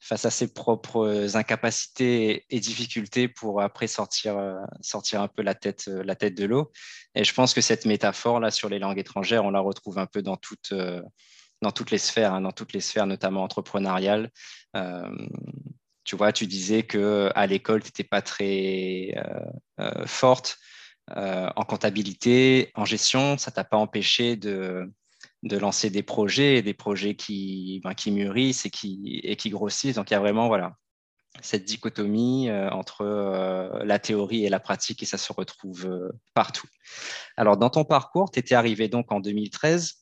[0.00, 5.54] face à ses propres incapacités et difficultés pour après sortir, euh, sortir un peu la
[5.54, 6.70] tête, la tête de l'eau.
[7.14, 10.22] Et je pense que cette métaphore-là sur les langues étrangères, on la retrouve un peu
[10.22, 10.72] dans toutes,
[11.62, 14.30] dans toutes les sphères, hein, dans toutes les sphères, notamment entrepreneuriales.
[16.08, 19.44] Tu vois, tu disais que à l'école, tu n'étais pas très euh,
[19.78, 20.56] euh, forte
[21.10, 23.36] euh, en comptabilité, en gestion.
[23.36, 24.90] Ça t'a pas empêché de,
[25.42, 29.96] de lancer des projets, des projets qui, ben, qui mûrissent et qui, et qui grossissent.
[29.96, 30.74] Donc, il y a vraiment voilà,
[31.42, 33.04] cette dichotomie entre
[33.84, 36.66] la théorie et la pratique et ça se retrouve partout.
[37.36, 39.94] Alors, dans ton parcours, tu étais arrivé donc en 2013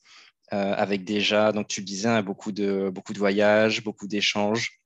[0.49, 4.79] avec déjà, donc tu disais, hein, beaucoup, de, beaucoup de voyages, beaucoup d'échanges.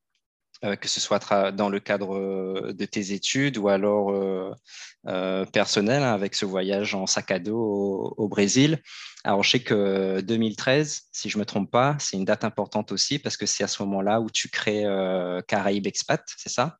[0.63, 6.03] Euh, que ce soit dans le cadre euh, de tes études ou alors euh, personnel,
[6.03, 8.79] hein, avec ce voyage en sac à dos au, Brésil.
[9.23, 12.91] Alors, je sais que 2013, si je ne me trompe pas, c'est une date importante
[12.91, 14.83] aussi parce que c'est à ce moment-là où tu crées
[15.47, 16.77] Caraïbes Expat, c'est ça?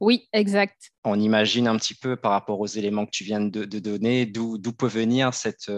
[0.00, 0.90] Oui, exact.
[1.04, 4.58] On imagine un petit peu par rapport aux éléments que tu viens de, donner, d'où
[4.72, 5.70] peut venir cette,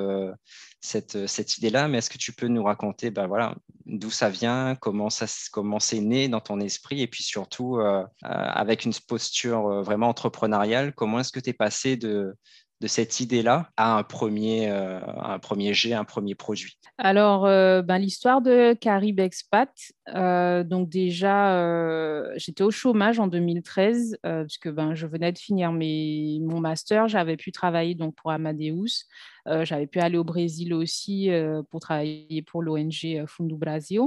[0.81, 4.77] cette, cette idée-là, mais est-ce que tu peux nous raconter ben voilà, d'où ça vient,
[4.77, 8.95] comment, ça, comment c'est né dans ton esprit, et puis surtout, euh, euh, avec une
[9.07, 12.35] posture euh, vraiment entrepreneuriale, comment est-ce que tu es passé de,
[12.81, 18.41] de cette idée-là à un premier, un premier jet, un premier produit Alors, ben, l'histoire
[18.41, 19.71] de Carib Expat,
[20.07, 26.61] donc déjà, j'étais au chômage en 2013, puisque ben, je venais de finir mes, mon
[26.61, 29.05] master, j'avais pu travailler donc, pour Amadeus.
[29.49, 34.03] Euh, j'avais pu aller au Brésil aussi euh, pour travailler pour l'ONG euh, Fundo Brasil.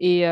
[0.00, 0.22] Et,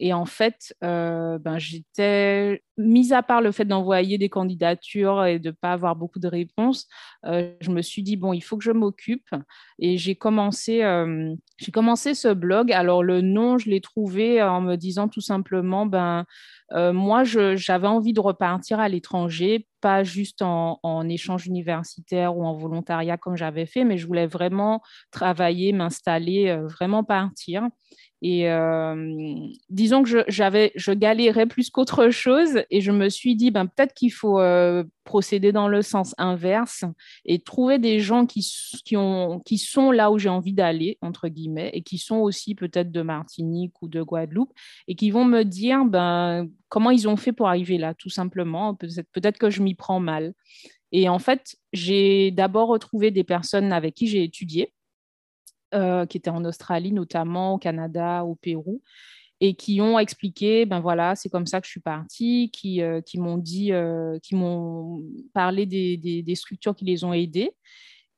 [0.00, 5.50] et, en fait, ben, j'étais, mis à part le fait d'envoyer des candidatures et de
[5.50, 6.86] ne pas avoir beaucoup de réponses,
[7.24, 9.28] je me suis dit, bon, il faut que je m'occupe.
[9.78, 10.82] Et j'ai commencé,
[11.58, 12.72] j'ai commencé ce blog.
[12.72, 16.24] Alors, le nom, je l'ai trouvé en me disant tout simplement, ben,
[16.72, 23.18] moi, j'avais envie de repartir à l'étranger, pas juste en, échange universitaire ou en volontariat
[23.18, 27.68] comme j'avais fait, mais je voulais vraiment travailler, m'installer, euh, vraiment partir.
[28.26, 29.36] Et euh,
[29.68, 33.92] disons que je, je galérais plus qu'autre chose et je me suis dit, ben, peut-être
[33.92, 36.86] qu'il faut euh, procéder dans le sens inverse
[37.26, 38.40] et trouver des gens qui,
[38.82, 42.54] qui, ont, qui sont là où j'ai envie d'aller, entre guillemets, et qui sont aussi
[42.54, 44.54] peut-être de Martinique ou de Guadeloupe
[44.88, 48.74] et qui vont me dire ben, comment ils ont fait pour arriver là, tout simplement.
[48.74, 50.32] Peut-être que je m'y prends mal.
[50.92, 54.72] Et en fait, j'ai d'abord retrouvé des personnes avec qui j'ai étudié
[55.74, 58.82] euh, qui étaient en Australie notamment, au Canada, au Pérou,
[59.40, 63.00] et qui ont expliqué, ben voilà, c'est comme ça que je suis partie, qui, euh,
[63.16, 67.50] m'ont dit, euh, qui m'ont parlé des, des, structures qui les ont aidés.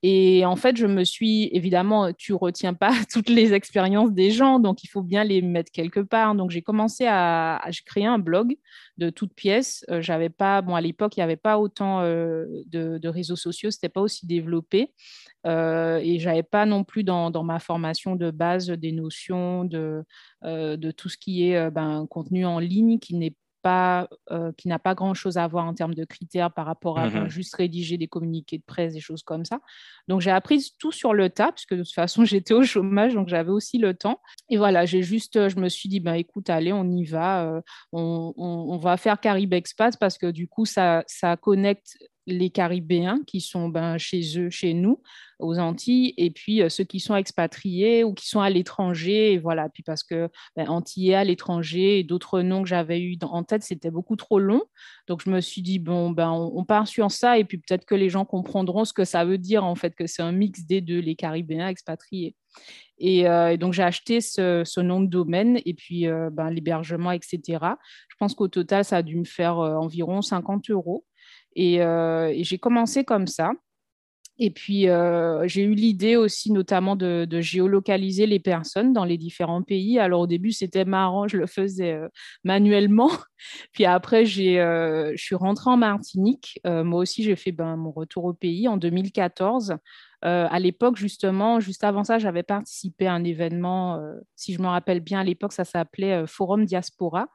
[0.08, 4.60] Et en fait, je me suis, évidemment, tu retiens pas toutes les expériences des gens,
[4.60, 6.36] donc il faut bien les mettre quelque part.
[6.36, 8.56] Donc j'ai commencé à, créer un blog
[8.98, 9.84] de toutes pièces.
[9.98, 13.88] j'avais pas, bon, à l'époque, il n'y avait pas autant de, de, réseaux sociaux, c'était
[13.88, 14.92] pas aussi développé.
[15.46, 20.04] Euh, et j'avais pas non plus dans, ma formation de base des notions de,
[20.44, 23.34] euh, tout ce qui est euh, ben, contenu en ligne qui n'est
[23.66, 24.08] pas,
[24.56, 27.28] qui n'a pas grand-chose à voir en termes de critères par rapport à mm-hmm.
[27.28, 29.60] juste rédiger des communiqués de presse, des choses comme ça.
[30.06, 33.28] Donc j'ai appris tout sur le tas, puisque de toute façon j'étais au chômage, donc
[33.28, 34.20] j'avais aussi le temps.
[34.48, 37.60] Et voilà, j'ai juste, je me suis dit, ben, écoute, allez, on y va,
[37.92, 41.96] on, on, on, va faire Caribe Expat parce que du coup ça, ça connecte
[42.26, 45.00] les Caribéens qui sont ben, chez eux, chez nous,
[45.38, 49.38] aux Antilles, et puis ceux qui sont expatriés ou qui sont à l'étranger.
[49.38, 53.44] Voilà, puis parce que ben, Antillais à l'étranger et d'autres noms que j'avais eu en
[53.44, 54.62] tête, c'était beaucoup trop long.
[55.06, 57.94] Donc je me suis dit, bon, ben, on, part sur ça, et puis peut-être que
[57.94, 60.80] les gens comprendront ce que ça veut dire, en fait, que c'est un mix des
[60.80, 62.34] deux, les Caribéens expatriés.
[62.98, 63.24] Et,
[63.58, 67.58] donc, j'ai acheté ce, nom de domaine et puis ben, l'hébergement, etc.
[68.08, 71.04] Je pense qu'au total, ça a dû me faire environ 50 euros.
[71.58, 73.52] Euh, et, j'ai commencé comme ça.
[74.38, 79.62] Et puis, euh, j'ai eu l'idée aussi notamment de, géolocaliser les personnes dans les différents
[79.62, 79.98] pays.
[79.98, 82.08] Alors, au début, c'était marrant, je le faisais euh,
[82.44, 83.10] manuellement.
[83.72, 86.60] Puis après, je suis rentrée en Martinique.
[86.64, 89.76] moi aussi, j'ai fait ben, mon retour au pays en 2014.
[90.20, 94.02] à l'époque, justement, juste avant ça, j'avais participé à un événement,
[94.34, 97.28] si je me rappelle bien, à l'époque, ça s'appelait Forum Diaspora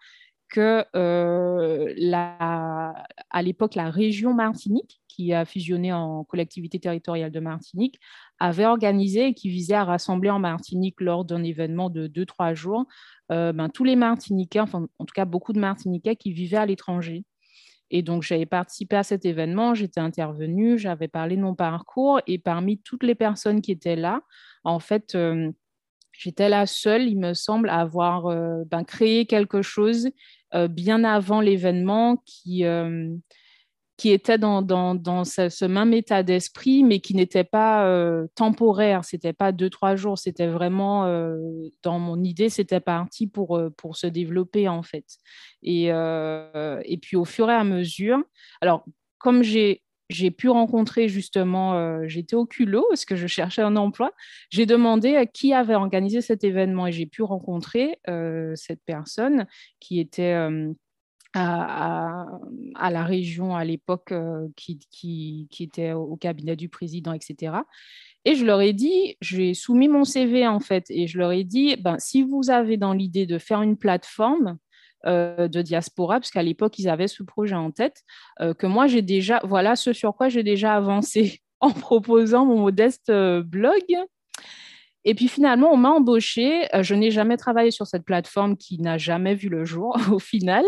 [0.52, 8.00] que euh, à l'époque, la région Martinique, qui a fusionné en collectivité territoriale de Martinique,
[8.40, 12.86] avait organisé et qui visait à rassembler en Martinique lors d'un événement de 2-3 jours
[13.32, 16.66] euh, ben, tous les Martiniquais, enfin en tout cas beaucoup de Martiniquais qui vivaient à
[16.66, 17.24] l'étranger.
[17.90, 22.38] Et donc, j'avais participé à cet événement, j'étais intervenue, j'avais parlé de mon parcours et
[22.38, 24.22] parmi toutes les personnes qui étaient là,
[24.64, 25.52] en fait, euh,
[26.14, 28.34] j'étais la seule, il me semble, à avoir
[28.66, 30.10] ben, créé quelque chose
[30.54, 33.10] euh, bien avant l'événement qui, euh,
[33.98, 39.34] qui était dans, dans, ce, même état d'esprit, mais qui n'était pas euh, temporaire, c'était
[39.34, 41.06] pas deux, trois jours, c'était vraiment,
[41.84, 45.06] dans mon idée, c'était parti pour, pour se développer en fait.
[45.62, 48.24] Et, et puis au fur et à mesure,
[48.62, 48.86] alors
[49.20, 53.76] comme j'ai j'ai pu rencontrer justement, euh, j'étais au culot parce que je cherchais un
[53.76, 54.12] emploi.
[54.50, 59.48] J'ai demandé à qui avait organisé cet événement et j'ai pu rencontrer euh, cette personne
[59.80, 60.74] qui était euh,
[61.34, 62.28] à,
[62.90, 64.14] la région à l'époque,
[64.58, 67.54] qui, qui, qui, était au cabinet du président, etc.
[68.26, 71.46] Et je leur ai dit, j'ai soumis mon CV en fait, et je leur ai
[71.46, 74.58] dit, ben, si vous avez dans l'idée de faire une plateforme,
[75.06, 78.04] euh, de diaspora, parce qu'à l'époque, ils avaient ce projet en tête,
[78.40, 82.60] euh, que moi, j'ai déjà, voilà ce sur quoi j'ai déjà avancé en proposant mon
[82.60, 83.82] modeste euh, blog.
[85.04, 86.68] Et puis finalement, on m'a embauché.
[86.82, 90.66] je n'ai jamais travaillé sur cette plateforme qui n'a jamais vu le jour au final.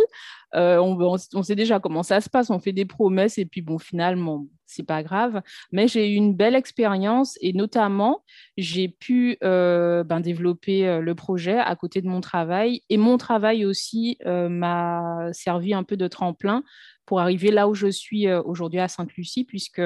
[0.53, 2.49] On, sait déjà comment ça se passe.
[2.49, 5.41] On fait des promesses et puis bon, finalement, c'est pas grave.
[5.71, 8.23] Mais j'ai eu une belle expérience et notamment,
[8.57, 12.81] j'ai pu euh, ben, développer euh, le projet à côté de mon travail.
[12.89, 16.63] Et mon travail aussi euh, m'a servi un peu de tremplin
[17.05, 19.81] pour arriver là où je suis aujourd'hui à Sainte-Lucie, puisque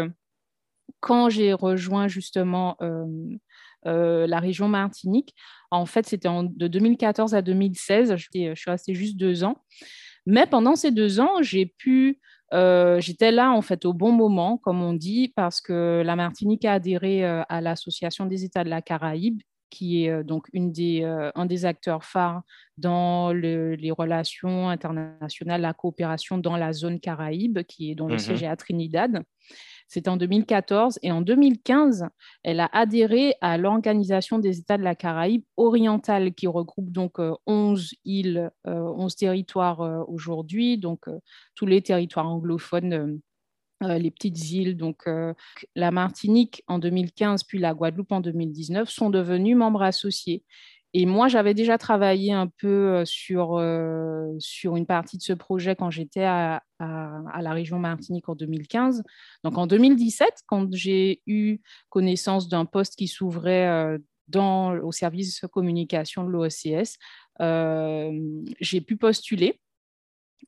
[0.99, 2.77] quand j'ai rejoint justement
[3.83, 5.33] la région Martinique,
[5.71, 8.15] en fait, c'était de 2014 à 2016.
[8.15, 9.55] Je suis restée juste deux ans.
[10.27, 12.19] Mais pendant ces deux ans, j'ai pu
[12.53, 16.65] euh, j'étais là en fait au bon moment, comme on dit, parce que la Martinique
[16.65, 20.71] a adhéré euh, à l'Association des États de la Caraïbe, qui est euh, donc une
[20.71, 22.43] des, un des acteurs phares
[22.77, 28.19] dans les relations internationales, la coopération dans la zone Caraïbe, qui est dont le mmh
[28.19, 29.23] siège est à Trinidad.
[29.87, 32.07] C'était en 2014 et en 2015,
[32.43, 37.93] elle a adhéré à l'Organisation des États de la Caraïbe orientale qui regroupe donc 11
[37.93, 41.05] euh, îles, 11 euh, territoires euh, aujourd'hui, donc
[41.55, 43.19] tous les territoires anglophones.
[43.81, 45.05] les petites îles, donc
[45.75, 50.43] la Martinique en 2015, puis la Guadeloupe en 2019, sont devenus membres associés.
[50.93, 53.61] Et moi, j'avais déjà travaillé un peu sur,
[54.39, 59.03] sur une partie de ce projet quand j'étais à, à, la région Martinique en 2015.
[59.43, 66.23] Donc en 2017, quand j'ai eu connaissance d'un poste qui s'ouvrait dans, au service communication
[66.23, 66.97] de l'OSCS,
[68.59, 69.59] j'ai pu postuler.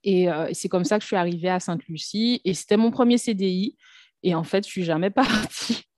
[0.04, 2.42] Et c'est comme ça que je suis arrivée à Sainte-Lucie.
[2.46, 3.76] Et c'était mon premier CDI.
[4.24, 5.89] Et en fait, je suis jamais partie.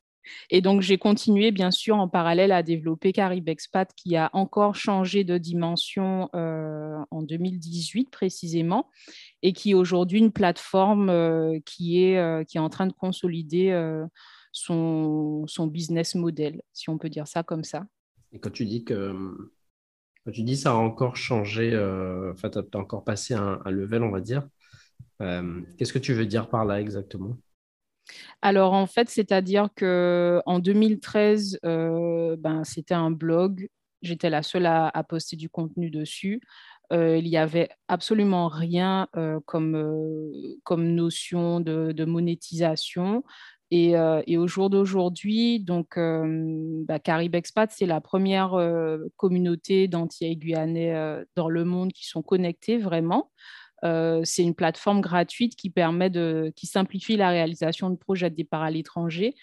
[0.49, 4.75] Et donc, j'ai continué, bien sûr, en parallèle à développer Carib Expat, qui a encore
[4.75, 8.89] changé de dimension euh, en 2018 précisément,
[9.41, 12.93] et qui est aujourd'hui une plateforme euh, qui, est, euh, qui est en train de
[12.93, 13.71] consolider
[14.51, 17.85] son, son business model, si on peut dire ça comme ça.
[18.33, 19.15] Et quand tu dis que
[20.31, 21.75] tu dis ça a encore changé,
[22.31, 24.47] enfin, tu as encore passé un, level, on va dire,
[25.19, 27.37] qu'est-ce que tu veux dire par là exactement?
[28.41, 33.69] Alors en fait, c'est-à-dire que en 2013, euh, ben, c'était un blog.
[34.01, 36.41] J'étais la seule à, poster du contenu dessus.
[36.91, 40.31] Euh, il n'y avait absolument rien euh, comme,
[40.63, 43.23] comme notion de, monétisation.
[43.69, 48.57] Et, au jour d'aujourd'hui, donc bah, Carib Expat, c'est la première
[49.17, 53.31] communauté d'Antillais guyanais dans le monde qui sont connectés vraiment.
[53.83, 58.61] C'est une plateforme gratuite qui permet de, qui simplifie la réalisation de projets de départ
[58.61, 59.35] à l'étranger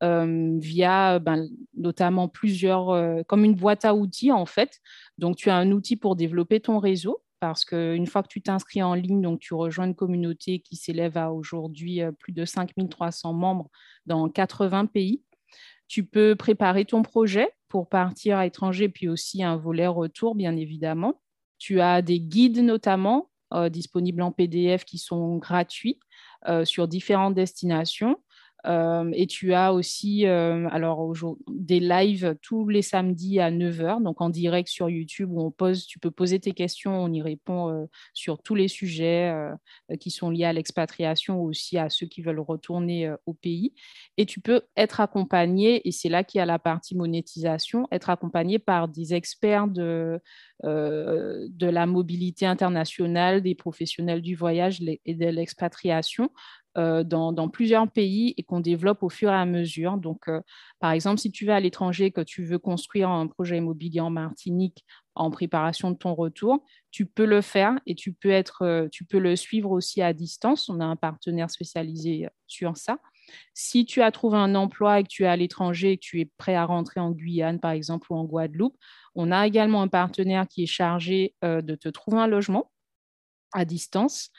[0.00, 4.80] via ben, notamment plusieurs, comme une boîte à outils en fait.
[5.16, 8.82] Donc tu as un outil pour développer ton réseau parce qu'une fois que tu t'inscris
[8.82, 13.70] en ligne, donc tu rejoins une communauté qui s'élève à aujourd'hui plus de 5300 membres
[14.06, 15.22] dans 80 pays.
[15.88, 20.56] Tu peux préparer ton projet pour partir à l'étranger, puis aussi un volet retour, bien
[20.56, 21.20] évidemment.
[21.58, 23.30] Tu as des guides notamment
[23.70, 26.00] disponibles en PDF qui sont gratuits
[26.64, 28.16] sur différentes destinations.
[28.66, 30.68] Euh, et tu as aussi euh,
[31.48, 35.86] des lives tous les samedis à 9h, donc en direct sur YouTube, où on pose,
[35.86, 39.32] tu peux poser tes questions, on y répond euh, sur tous les sujets
[40.00, 43.74] qui sont liés à l'expatriation ou aussi à ceux qui veulent retourner au pays.
[44.16, 48.10] Et tu peux être accompagné, et c'est là qu'il y a la partie monétisation, être
[48.10, 50.20] accompagné par des experts de,
[50.64, 56.30] de la mobilité internationale, des professionnels du voyage et de l'expatriation
[56.76, 59.96] euh, dans, plusieurs pays et qu'on développe au fur et à mesure.
[59.96, 60.42] Donc, euh,
[60.78, 64.10] par exemple, si tu vas à l'étranger, que tu veux construire un projet immobilier en
[64.10, 64.84] Martinique
[65.14, 69.06] en préparation de ton retour, tu peux le faire et tu peux, être, euh, tu
[69.06, 70.68] peux le suivre aussi à distance.
[70.68, 72.98] On a un partenaire spécialisé sur ça.
[73.54, 76.20] Si tu as trouvé un emploi et que tu es à l'étranger et que tu
[76.20, 78.76] es prêt à rentrer en Guyane, par exemple, ou en Guadeloupe,
[79.14, 82.70] on a également un partenaire qui est chargé de te trouver un logement
[83.54, 84.30] à distance.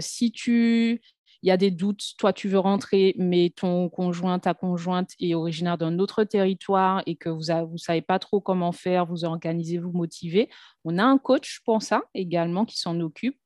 [0.00, 1.00] si tu
[1.42, 5.34] il y a des doutes, toi tu veux rentrer, mais ton conjoint, ta conjointe est
[5.34, 9.78] originaire d'un autre territoire et que vous ne savez pas trop comment faire, vous organisez,
[9.78, 10.48] vous motivez.
[10.84, 13.36] On a un coach pour ça également qui s'en occupe.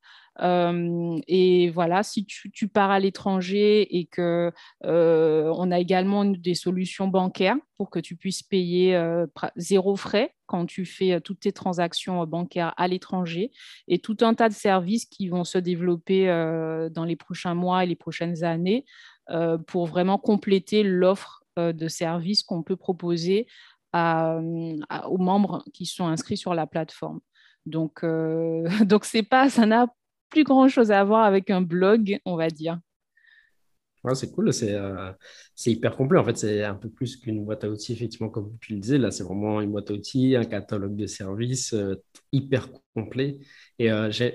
[0.42, 4.52] Euh, et voilà, si tu, pars à l'étranger et que
[4.84, 10.34] euh, on a également des solutions bancaires pour que tu puisses payer euh, zéro frais
[10.46, 13.50] quand tu fais toutes tes transactions bancaires à l'étranger
[13.88, 16.26] et tout un tas de services qui vont se développer
[16.92, 18.84] dans les prochains mois et les prochaines années
[19.66, 23.48] pour vraiment compléter l'offre de services qu'on peut proposer
[23.92, 27.18] aux membres qui sont inscrits sur la plateforme.
[27.64, 28.04] Donc,
[28.84, 29.88] donc c'est pas, ça n'a
[30.30, 32.78] plus grand chose à voir avec un blog, on va dire.
[34.14, 35.12] c'est cool, euh,
[35.54, 36.18] c'est hyper complet.
[36.18, 38.98] En fait, c'est un peu plus qu'une boîte à outils, effectivement, comme tu le disais.
[38.98, 41.94] Là, c'est vraiment une boîte à outils, un catalogue de services euh,
[42.32, 43.38] hyper complet.
[43.78, 44.34] Et euh, c'est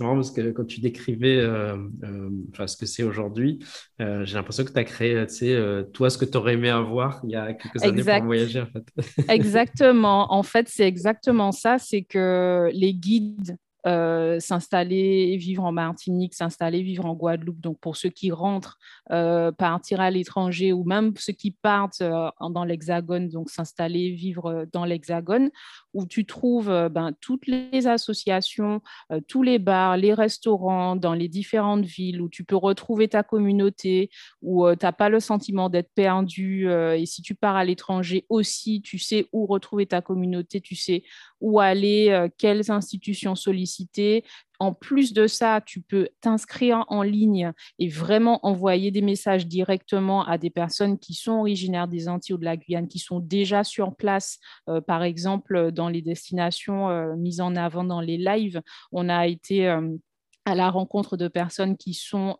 [0.00, 3.58] marrant parce que quand tu décrivais ce que c'est aujourd'hui,
[3.98, 7.20] j'ai l'impression que tu as créé, tu sais, toi, ce que tu aurais aimé avoir
[7.24, 8.84] il y a quelques années pour voyager, en fait.
[9.28, 10.32] exactement.
[10.32, 11.78] En fait, c'est exactement ça.
[11.78, 17.60] C'est que les guides euh, s'installer, vivre en Martinique, s'installer, vivre en Guadeloupe.
[17.60, 18.78] Donc pour ceux qui rentrent,
[19.12, 24.66] euh, partir à l'étranger ou même ceux qui partent euh, dans l'Hexagone, donc s'installer, vivre
[24.72, 25.50] dans l'Hexagone,
[25.94, 28.80] où tu trouves ben, toutes les associations,
[29.28, 34.10] tous les bars, les restaurants dans les différentes villes, où tu peux retrouver ta communauté,
[34.42, 36.68] où tu n'as pas le sentiment d'être perdu.
[36.68, 41.02] et si tu pars à l'étranger aussi, tu sais où retrouver ta communauté, tu sais
[41.40, 44.24] où aller, quelles institutions solliciter
[44.58, 50.24] en plus de ça, tu peux t'inscrire en ligne et vraiment envoyer des messages directement
[50.24, 53.64] à des personnes qui sont originaires des Antilles ou de la Guyane, qui sont déjà
[53.64, 54.38] sur place.
[54.68, 59.26] Euh, par exemple, dans les destinations euh, mises en avant dans les lives, on a
[59.26, 59.96] été euh,
[60.44, 62.38] à la rencontre de personnes qui sont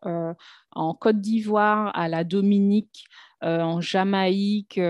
[0.70, 3.04] en Côte d'Ivoire, à la Dominique,
[3.42, 4.80] en Jamaïque,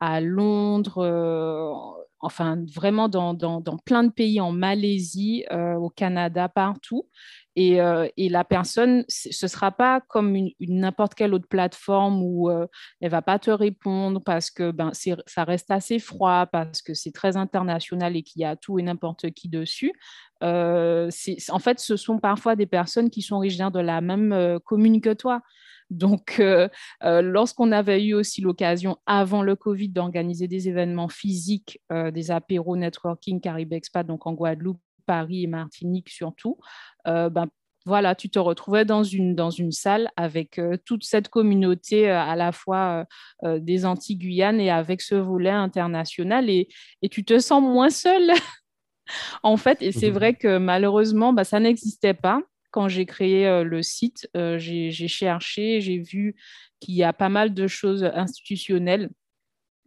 [0.00, 3.36] à Londres enfin vraiment dans,
[3.84, 7.08] plein de pays, en Malaisie, euh, au Canada, partout.
[7.56, 12.66] Et, euh, la personne, ce ne sera pas comme n'importe quelle autre plateforme où euh,
[13.00, 16.94] elle ne va pas te répondre parce que ben, ça reste assez froid, parce que
[16.94, 19.92] c'est très international et qu'il y a tout et n'importe qui dessus.
[20.40, 25.12] en fait, ce sont parfois des personnes qui sont originaires de la même commune que
[25.12, 25.42] toi.
[25.90, 26.68] Donc, euh,
[27.02, 32.30] euh, lorsqu'on avait eu aussi l'occasion, avant le Covid, d'organiser des événements physiques, euh, des
[32.30, 36.58] apéros networking Caribe Expat, donc en Guadeloupe, Paris et Martinique surtout,
[37.06, 37.46] ben,
[37.86, 42.52] voilà, tu te retrouvais dans une, dans une salle avec toute cette communauté à la
[42.52, 43.06] fois
[43.42, 46.68] des Antilles-Guyane et avec ce volet international et,
[47.00, 48.32] et tu te sens moins seul.
[49.42, 53.46] en fait, et c'est mmh vrai que malheureusement, bah, ça n'existait pas quand j'ai créé
[53.46, 56.36] euh, le site, euh, j'ai cherché, j'ai vu
[56.80, 59.10] qu'il y a pas mal de choses institutionnelles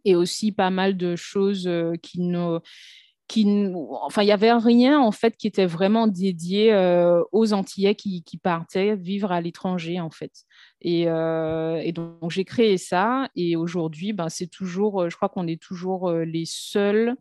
[0.04, 2.58] et aussi pas mal de choses euh, qui ne
[3.28, 3.46] qui,
[4.02, 6.74] enfin, il n'y avait rien en fait qui était vraiment dédié
[7.32, 10.32] aux Antillais qui, partaient vivre à l'étranger en fait.
[10.82, 11.06] Et,
[11.94, 16.44] donc j'ai créé ça et aujourd'hui, ben, c'est toujours, je crois qu'on est toujours les
[16.44, 17.14] seuls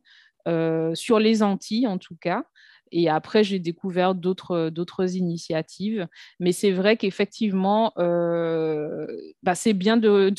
[0.95, 2.43] sur les Antilles en tout cas,
[2.91, 6.07] Et après, j'ai découvert d'autres initiatives.
[6.39, 10.31] Mais c'est vrai qu'effectivement, bah, c'est bien, de,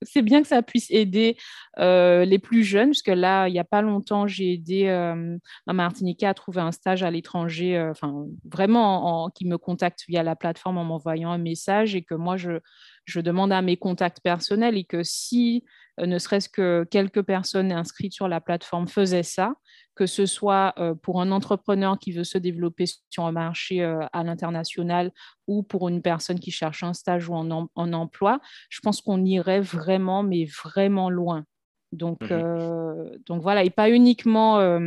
[0.22, 1.36] bien que ça puisse aider
[1.78, 6.34] les plus jeunes, puisque là, il n'y a pas longtemps, j'ai aidé un Martiniquais à
[6.34, 11.30] trouver un stage à l'étranger, enfin, vraiment qui me contacte via la plateforme en m'envoyant
[11.30, 12.60] un message et que moi, je,
[13.04, 15.64] je demande à mes contacts personnels et que si
[16.00, 19.54] euh, ne serait-ce que quelques personnes inscrites sur la plateforme faisaient ça,
[19.96, 24.00] que ce soit euh, pour un entrepreneur qui veut se développer sur un marché euh,
[24.12, 25.10] à l'international
[25.46, 29.60] ou pour une personne qui cherche un stage ou en, emploi, je pense qu'on irait
[29.60, 31.44] vraiment, mais vraiment loin.
[31.92, 34.78] Donc, mmh donc voilà, et pas uniquement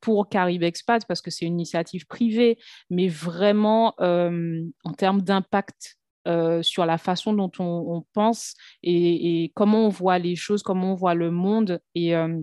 [0.00, 2.58] pour Caribe Expat, parce que c'est une initiative privée,
[2.90, 9.88] mais vraiment en termes d'impact euh, sur la façon dont on, pense et, comment on
[9.90, 12.40] voit les choses, comment on voit le monde et, euh,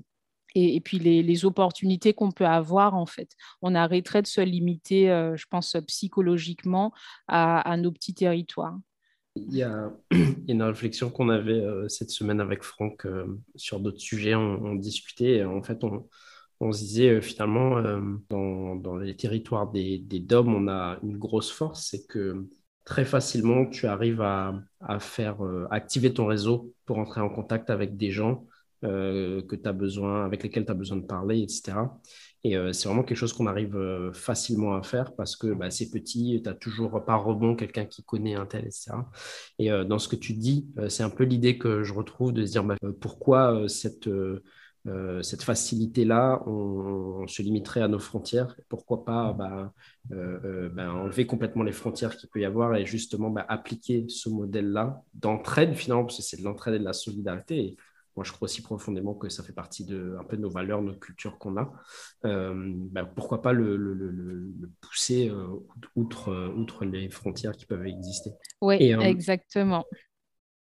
[0.56, 3.36] et, puis les, opportunités qu'on peut avoir en fait.
[3.62, 6.94] On arrêterait de se limiter, euh, je pense, psychologiquement
[7.28, 8.78] à, nos petits territoires.
[9.36, 9.92] Il y a
[10.48, 13.08] une réflexion qu'on avait cette semaine avec Franck
[13.56, 14.36] sur d'autres sujets.
[14.36, 15.46] On, discutait.
[15.46, 15.86] En fait,
[16.60, 17.82] on, se disait finalement,
[18.30, 22.46] dans, les territoires des, DOM, on a une grosse force, c'est que
[22.86, 24.62] très facilement, tu arrives à,
[25.00, 28.46] faire euh, activer ton réseau pour entrer en contact avec des gens
[28.84, 31.74] euh, que as besoin, avec lesquels tu as besoin de parler, etc.
[32.44, 33.78] Et euh, c'est vraiment quelque chose qu'on arrive
[34.14, 38.04] facilement à faire parce que bah, c'est petit, tu n'as toujours par rebond quelqu'un qui
[38.04, 38.94] connaît un tel, etc.
[39.60, 42.52] Et dans ce que tu dis, c'est un peu l'idée que je retrouve de se
[42.52, 44.10] dire bah, pourquoi cette
[44.88, 48.56] euh, facilité-là, on, se limiterait à nos frontières?
[48.68, 49.74] Pourquoi pas bah,
[50.12, 55.04] euh, euh, enlever complètement les frontières qu'il peut y avoir et justement appliquer ce modèle-là
[55.14, 57.78] d'entraide finalement, parce que c'est de l'entraide et de la solidarité.
[58.16, 60.82] Moi, je crois aussi profondément que ça fait partie de un peu de nos valeurs,
[60.82, 61.72] notre culture qu'on a.
[63.16, 64.52] pourquoi pas le,
[64.82, 65.32] pousser
[65.96, 68.32] outre, outre les frontières qui peuvent exister.
[68.62, 69.86] Oui, exactement.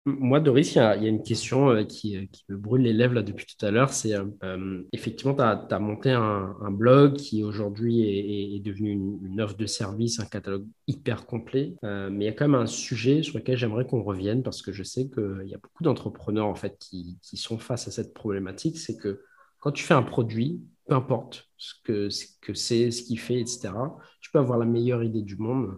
[0.09, 3.45] Moi, Doris, il y, a une question euh, qui, me brûle les lèvres là, depuis
[3.45, 3.91] tout à l'heure.
[3.91, 8.03] C'est euh, euh, effectivement, tu as, monté un, blog qui aujourd'hui
[8.55, 11.75] est, devenu une, offre de service, un catalogue hyper complet.
[11.83, 14.71] mais il y a quand même un sujet sur lequel j'aimerais qu'on revienne parce que
[14.71, 18.77] je sais qu'il y a beaucoup d'entrepreneurs en fait qui, sont face à cette problématique.
[18.77, 19.21] C'est que
[19.59, 22.09] quand tu fais un produit, peu importe ce que
[22.53, 23.71] c'est, ce qu'il fait, etc.,
[24.21, 25.77] tu peux avoir la meilleure idée du monde.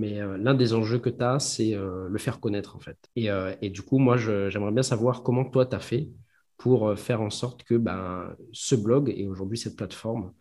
[0.00, 2.96] Mais euh, l'un des enjeux que tu as, c'est euh, le faire connaître, en fait.
[3.16, 6.08] Et, euh, du coup, moi, j'aimerais bien savoir comment toi, tu as fait
[6.56, 10.34] pour faire en sorte que ben, ce blog et aujourd'hui cette plateforme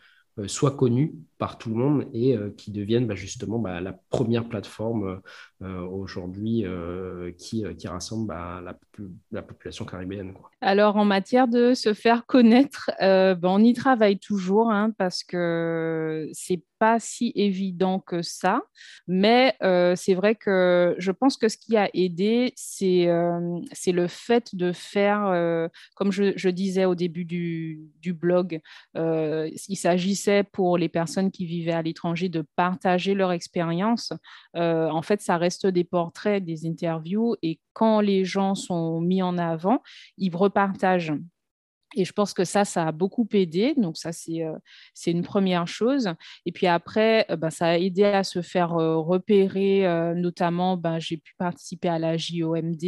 [0.47, 5.21] soit connu par tout le monde et qui devienne ben, justement ben, la première plateforme
[5.61, 6.65] aujourd'hui
[7.37, 8.77] qui, qui, rassemble ben, la,
[9.31, 10.33] la, population caribéenne.
[10.61, 16.29] Alors, en matière de se faire connaître, ben, on y travaille toujours hein, parce que
[16.33, 18.61] c'est pas si évident que ça,
[19.07, 24.07] mais euh, c'est vrai que je pense que ce qui a aidé, c'est euh, le
[24.07, 28.61] fait de faire, euh, comme je, disais au début du, du blog,
[28.95, 34.13] il s'agissait pour les personnes qui vivaient à l'étranger de partager leur expérience.
[34.53, 39.37] en fait, ça reste des portraits, des interviews, et quand les gens sont mis en
[39.37, 39.81] avant,
[40.17, 41.13] ils repartagent.
[41.95, 43.73] Et je pense que ça, ça a beaucoup aidé.
[43.75, 44.57] Donc, ça, c'est euh,
[45.07, 46.09] une première chose.
[46.45, 49.59] Et puis après, euh, ben, ça a aidé à se faire euh, repérer.
[50.15, 52.83] notamment, ben, j'ai pu participer à la JOMD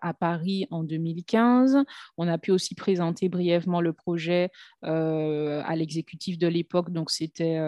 [0.00, 1.78] à Paris en 2015.
[2.16, 4.50] On a pu aussi présenter brièvement le projet
[4.82, 6.90] à l'exécutif de l'époque.
[6.90, 7.58] Donc, c'était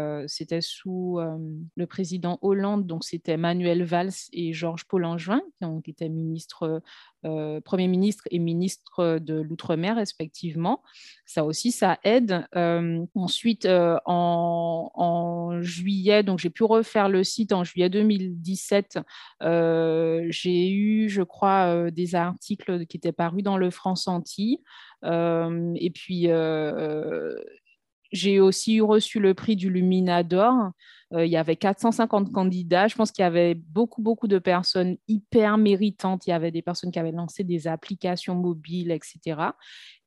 [0.61, 1.19] sous
[1.77, 2.87] le président Hollande.
[2.87, 5.43] Donc, c'était Manuel Valls et Georges Paul Angevin,
[5.85, 6.83] qui étaient ministres
[7.25, 10.83] euh, Premier ministre et ministre de l'Outre-mer, respectivement.
[11.25, 12.47] Ça aussi, ça aide.
[12.57, 18.99] Euh, ensuite, euh, en, juillet, donc j'ai pu refaire le site en juillet 2017.
[19.41, 24.61] j'ai eu, je crois, des articles qui étaient parus dans le France Antilles.
[25.05, 26.29] et puis,
[28.13, 30.71] j'ai aussi reçu le prix du Luminador.
[31.15, 32.89] Euh, il y avait 450 candidats.
[32.89, 36.27] Je pense qu'il y avait beaucoup, beaucoup de personnes hyper méritantes.
[36.27, 39.41] Il y avait des personnes qui avaient lancé des applications mobiles, etc.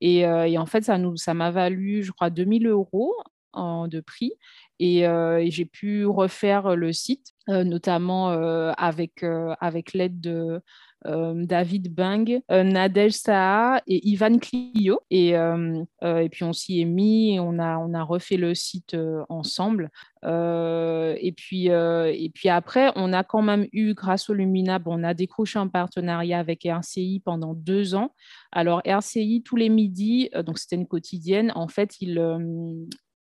[0.01, 3.13] Et, euh, et en fait, ça m'a ça valu, je crois, 2000 euros
[3.55, 4.33] de prix.
[4.79, 8.29] Et, euh, et j'ai pu refaire le site, notamment
[8.77, 9.23] avec,
[9.61, 10.59] avec l'aide de euh,
[11.05, 14.99] David Bang, euh, Nadej Saha et Ivan Clio.
[15.09, 18.95] Et, euh, et puis on s'y est mis, on a, on a refait le site
[19.29, 19.89] ensemble.
[20.23, 25.13] et, puis, et puis après, on a quand même eu, grâce au Luminab, on a
[25.13, 28.11] décroché un partenariat avec RCI pendant deux ans.
[28.51, 32.19] Alors RCI, tous les midis, donc c'était une quotidienne, en fait, il,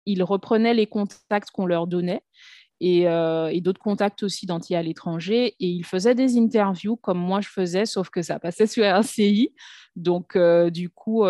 [0.05, 2.21] ils reprenaient les contacts qu'on leur donnait
[2.85, 5.55] et, et d'autres contacts aussi d'Antillais à l'étranger.
[5.59, 9.53] Et ils faisaient des interviews comme moi je faisais, sauf que ça passait sur RCI.
[9.95, 10.37] Donc,
[10.71, 11.23] du coup,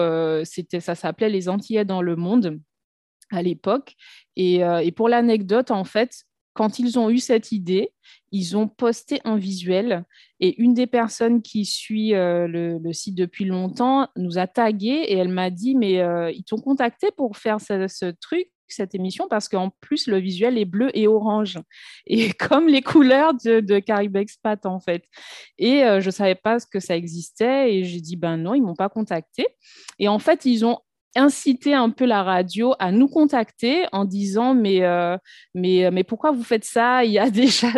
[0.43, 2.59] c'était, ça s'appelait Les Antillais dans le monde
[3.31, 3.95] à l'époque.
[4.35, 4.61] Et,
[4.95, 7.91] pour l'anecdote, en fait, quand ils ont eu cette idée,
[8.31, 10.05] ils ont posté un visuel
[10.39, 15.17] et une des personnes qui suit euh, le, site depuis longtemps nous a tagué et
[15.17, 18.49] elle m'a dit mais euh, ils t'ont contacté pour faire ce, truc?
[18.73, 21.59] Cette émission parce qu'en plus le visuel est bleu et orange
[22.05, 25.03] et comme les couleurs de, de Caribe Expat en fait
[25.57, 28.75] et euh, je savais pas que ça existait et j'ai dit ben non ils m'ont
[28.75, 29.47] pas contacté
[29.99, 30.79] et en fait ils ont
[31.15, 35.17] inciter un peu la radio à nous contacter en disant mais, euh,
[35.53, 37.03] mais, euh, mais pourquoi vous faites ça?
[37.03, 37.69] Il y a déjà,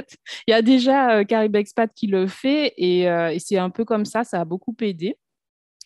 [0.47, 3.85] il y a déjà euh, Caribe Expat qui le fait et, et c'est un peu
[3.85, 5.17] comme ça, ça a beaucoup aidé.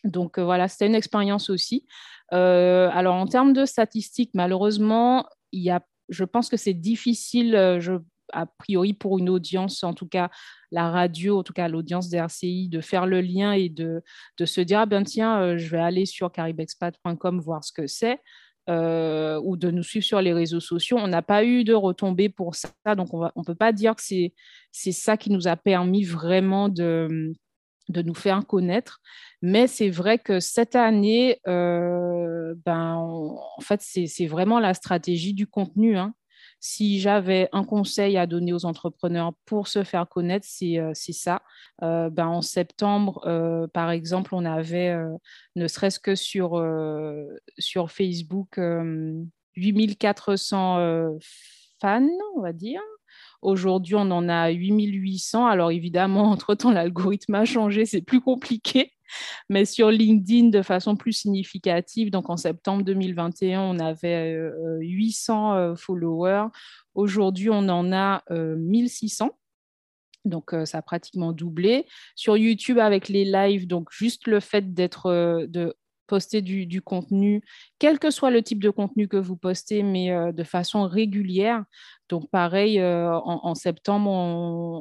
[0.03, 1.85] Donc voilà, c'était une expérience aussi.
[2.31, 7.99] Alors en termes de statistiques, malheureusement, je pense que c'est difficile, je
[8.33, 10.29] a priori pour une audience, en tout cas
[10.71, 14.01] la radio, en tout cas l'audience d'RCI, de faire le lien et de,
[14.43, 18.19] se dire, ah ben tiens, euh, je vais aller sur caribexpat.com voir ce que c'est.
[18.69, 20.97] Euh, ou de nous suivre sur les réseaux sociaux.
[20.99, 24.01] On n'a pas eu de retombées pour ça, donc on ne peut pas dire que
[24.03, 27.33] c'est ça qui nous a permis vraiment de,
[27.89, 29.01] de nous faire connaître.
[29.41, 35.47] Mais c'est vrai que cette année, euh, ben, en fait, c'est vraiment la stratégie du
[35.47, 35.97] contenu.
[35.97, 36.13] Hein.
[36.61, 41.41] Si j'avais un conseil à donner aux entrepreneurs pour se faire connaître, c'est euh, ça.
[41.83, 44.95] Euh, ben, en septembre, par exemple, on avait,
[45.55, 46.63] ne serait-ce que sur,
[47.57, 48.59] sur Facebook,
[49.55, 51.17] 8400
[51.81, 52.81] fans, on va dire.
[53.41, 55.47] Aujourd'hui, on en a 8800.
[55.47, 58.93] Alors évidemment, entre-temps, l'algorithme a changé, c'est plus compliqué.
[59.49, 64.39] Mais sur LinkedIn, de façon plus significative, donc en septembre 2021, on avait
[64.81, 66.47] 800 euh, euh, followers.
[66.93, 69.25] Aujourd'hui, on en a 1600.
[69.25, 69.29] Euh,
[70.25, 71.87] donc, ça a pratiquement doublé.
[72.15, 75.73] Sur YouTube, avec les lives, donc juste le fait d'être, de
[76.09, 77.41] poster du, contenu,
[77.77, 81.63] quel que soit le type de contenu que vous postez, mais euh, de façon régulière.
[82.09, 84.09] Donc, pareil, euh, en, septembre,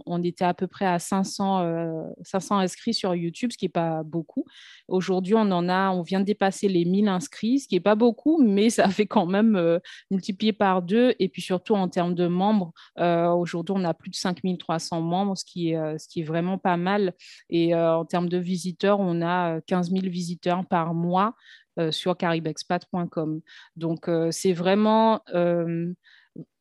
[0.06, 3.70] on, était à peu près à 500, 500 euh, inscrits sur YouTube, ce qui n'est
[3.70, 4.46] pas beaucoup.
[4.88, 7.94] Aujourd'hui, on en a, on vient de dépasser les 1000 inscrits, ce qui n'est pas
[7.94, 9.78] beaucoup, mais ça fait quand même
[10.10, 11.14] multiplier par deux.
[11.18, 15.44] Et puis surtout en termes de membres, aujourd'hui, on a plus de 5300 membres, ce
[15.44, 17.12] qui est, ce qui est vraiment pas mal.
[17.50, 21.34] Et en termes de visiteurs, on a 15 000 visiteurs par mois.
[21.78, 23.40] Euh, sur caribexpat.com.
[23.76, 25.92] Donc, euh, c'est vraiment euh,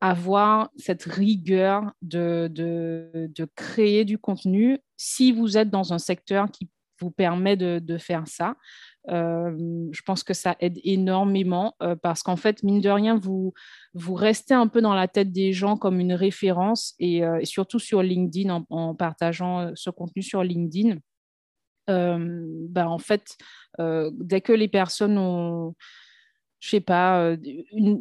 [0.01, 6.69] avoir cette rigueur de, de, créer du contenu si vous êtes dans un secteur qui
[6.99, 8.55] vous permet de, faire ça.
[9.07, 13.53] je pense que ça aide énormément parce qu'en fait, mine de rien, vous,
[13.93, 18.01] vous restez un peu dans la tête des gens comme une référence et, surtout sur
[18.01, 20.97] LinkedIn en, en, partageant ce contenu sur LinkedIn.
[21.87, 23.37] Ben, en fait,
[23.79, 25.75] dès que les personnes ont,
[26.59, 27.37] je sais pas, euh,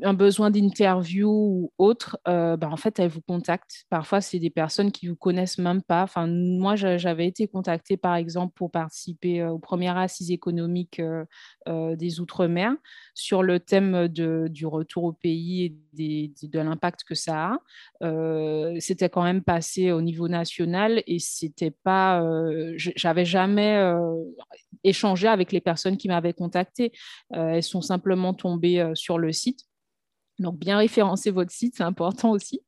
[0.03, 3.85] un besoin d'interview ou autre, euh, bah, en fait, elles vous contactent.
[3.91, 6.03] Parfois, c'est des personnes qui vous connaissent même pas.
[6.05, 11.03] Enfin, moi, j'avais été contactée, par exemple, pour participer euh, aux premières assises économiques
[11.67, 12.75] des Outre-mer
[13.15, 17.59] sur le thème de, du retour au pays et de l'impact que ça
[18.01, 18.81] a.
[18.81, 22.23] c'était quand même passé au niveau national et c'était pas,
[22.77, 23.95] j'avais jamais
[24.85, 26.93] échangé avec les personnes qui m'avaient contacté.
[27.31, 28.33] elles sont simplement
[28.65, 29.61] euh, sur le site.
[30.39, 32.61] Donc, bien référencer votre site, c'est important aussi.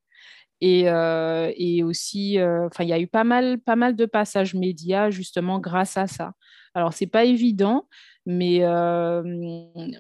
[0.60, 4.54] Et, euh, et aussi, euh, il y a eu pas mal, pas mal de passages
[4.54, 6.32] médias justement grâce à ça.
[6.74, 7.88] Alors, c'est pas évident,
[8.26, 8.60] mais,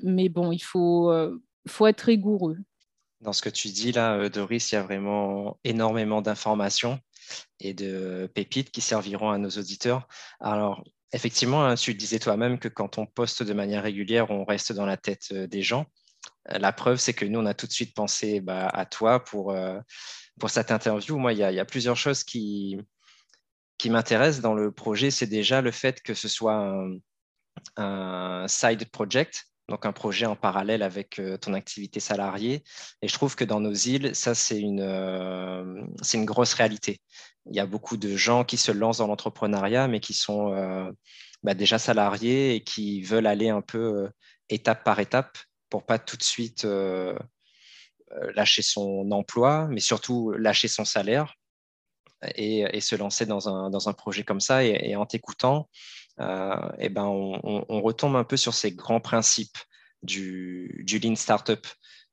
[0.02, 1.12] mais bon, il faut,
[1.66, 2.58] faut être rigoureux.
[3.20, 7.00] Dans ce que tu dis là, Doris, il y a vraiment énormément d'informations
[7.60, 10.06] et de pépites qui serviront à nos auditeurs.
[10.40, 14.72] Alors, Effectivement, hein, tu disais toi-même que quand on poste de manière régulière, on reste
[14.72, 15.86] dans la tête euh, des gens.
[16.50, 19.24] Euh, la preuve, c'est que nous, on a tout de suite pensé bah, à toi
[19.24, 19.78] pour, euh,
[20.38, 21.18] pour cette interview.
[21.18, 22.78] Moi, il y, a plusieurs choses qui,
[23.78, 25.10] qui m'intéressent dans le projet.
[25.10, 26.54] C'est déjà le fait que ce soit
[27.76, 32.62] un, side project, donc un projet en parallèle avec ton activité salariée.
[33.02, 37.00] Et je trouve que dans nos îles, ça, c'est une, c'est une grosse réalité
[37.50, 40.90] il y a beaucoup de gens qui se lancent dans l'entrepreneuriat, mais qui sont euh,
[41.42, 44.08] bah, déjà salariés et qui veulent aller un peu euh,
[44.48, 45.38] étape par étape
[45.70, 47.18] pour pas tout de suite euh,
[48.34, 51.34] lâcher son emploi, mais surtout lâcher son salaire
[52.34, 54.64] et, se lancer dans un, projet comme ça.
[54.64, 55.68] Et, en t'écoutant,
[56.20, 59.58] eh ben on, retombe un peu sur ces grands principes
[60.02, 61.64] du, du Lean Startup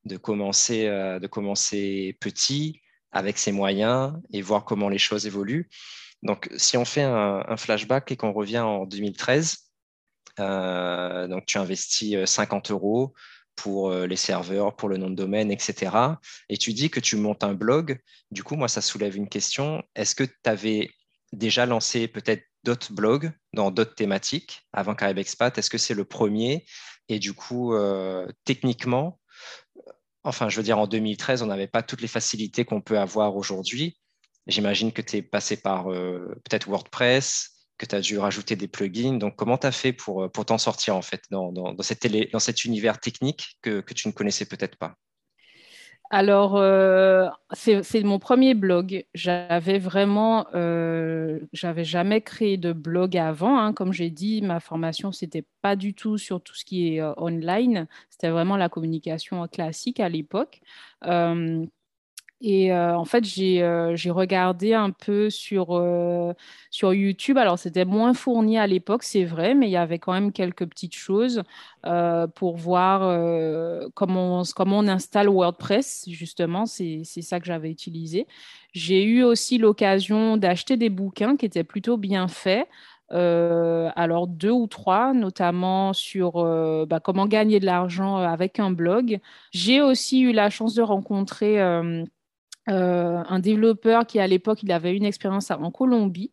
[0.05, 2.81] de commencer, de commencer petit,
[3.15, 5.69] avec ses moyens et voir comment les choses évoluent.
[6.21, 9.57] Donc, si on fait un, flashback et qu'on revient en 2013,
[10.39, 13.13] euh, donc tu investis 50 euh, euros
[13.55, 15.95] pour euh, les serveurs, pour le nom de domaine, etc.
[16.49, 17.99] Et tu dis que tu montes un blog.
[18.31, 19.81] Du coup, moi, ça soulève une question.
[19.95, 20.89] Est-ce que tu avais
[21.31, 25.57] déjà lancé peut-être d'autres blogs dans d'autres thématiques avant Expat?
[25.57, 26.65] Est-ce que c'est le premier?
[27.07, 27.73] Et du coup,
[28.43, 29.19] techniquement,
[30.25, 33.37] enfin, je veux dire, en 2013, on n'avait pas toutes les facilités qu'on peut avoir
[33.37, 33.97] aujourd'hui.
[34.47, 38.67] J'imagine que tu es passé par euh, peut-être WordPress, que tu as dû rajouter des
[38.67, 39.17] plugins.
[39.17, 42.99] Donc, comment tu as fait pour, euh, pour t'en sortir en fait dans, cet, univers
[42.99, 44.95] technique que, que tu ne connaissais peut-être pas?
[46.15, 49.05] Alors, euh, c'est mon premier blog.
[49.13, 53.59] J'avais vraiment, euh, j'avais jamais créé de blog avant.
[53.59, 53.73] Hein.
[53.73, 57.87] Comme j'ai dit, ma formation, c'était pas du tout sur tout ce qui est online.
[58.09, 60.61] C'était vraiment la communication classique à l'époque.
[62.41, 66.33] Et euh, en fait, euh, j'ai regardé un peu sur, euh,
[66.69, 67.37] sur YouTube.
[67.37, 70.65] Alors, c'était moins fourni à l'époque, c'est vrai, mais il y avait quand même quelques
[70.67, 71.43] petites choses
[72.35, 73.01] pour voir
[73.93, 76.65] comment, on, comment on installe WordPress, justement.
[76.65, 78.27] C'est ça que j'avais utilisé.
[78.73, 82.67] J'ai eu aussi l'occasion d'acheter des bouquins qui étaient plutôt bien faits.
[83.09, 86.43] alors deux ou trois, notamment sur
[86.87, 89.19] bah, comment gagner de l'argent avec un blog.
[89.51, 91.59] J'ai aussi eu la chance de rencontrer
[92.67, 96.31] un développeur qui, à l'époque, il avait une expérience en Colombie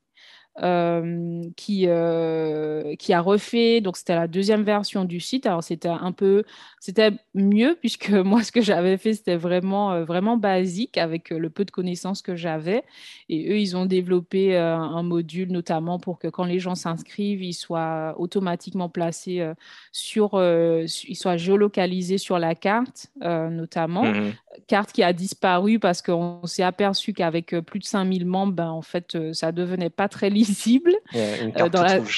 [0.61, 5.47] euh, qui, euh, qui a refait, donc c'était la deuxième version du site.
[5.47, 6.45] Alors c'était un peu,
[6.79, 11.49] c'était mieux puisque moi ce que j'avais fait c'était vraiment, euh, vraiment basique avec le
[11.49, 12.85] peu de connaissances que j'avais.
[13.31, 17.55] Et eux ils ont développé un module notamment pour que quand les gens s'inscrivent, ils
[17.55, 19.51] soient automatiquement placés
[19.91, 24.05] sur, ils soient géolocalisés sur la carte notamment.
[24.05, 24.33] Mmh
[24.67, 28.83] carte qui a disparu parce qu'on s'est aperçu qu'avec plus de 5000 membres, ben, en
[28.83, 30.95] fait ça devenait pas très lisible.
[31.15, 32.01] Euh, dans la...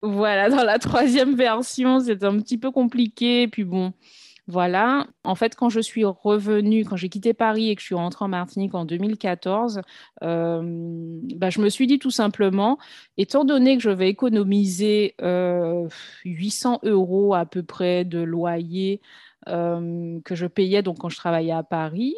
[0.00, 3.48] Voilà, dans la troisième version, c'est un petit peu compliqué.
[3.48, 3.92] Puis bon,
[4.46, 5.08] voilà.
[5.24, 8.24] En fait, quand je suis revenue, quand j'ai quitté Paris et que je suis rentrée
[8.24, 9.80] en Martinique en 2014,
[10.22, 10.60] euh,
[11.34, 12.78] bah, je me suis dit tout simplement,
[13.16, 15.16] étant donné que je vais économiser
[16.24, 19.00] 800 euh, euros à peu près de loyer
[19.46, 22.14] que je payais donc quand je travaillais à Paris,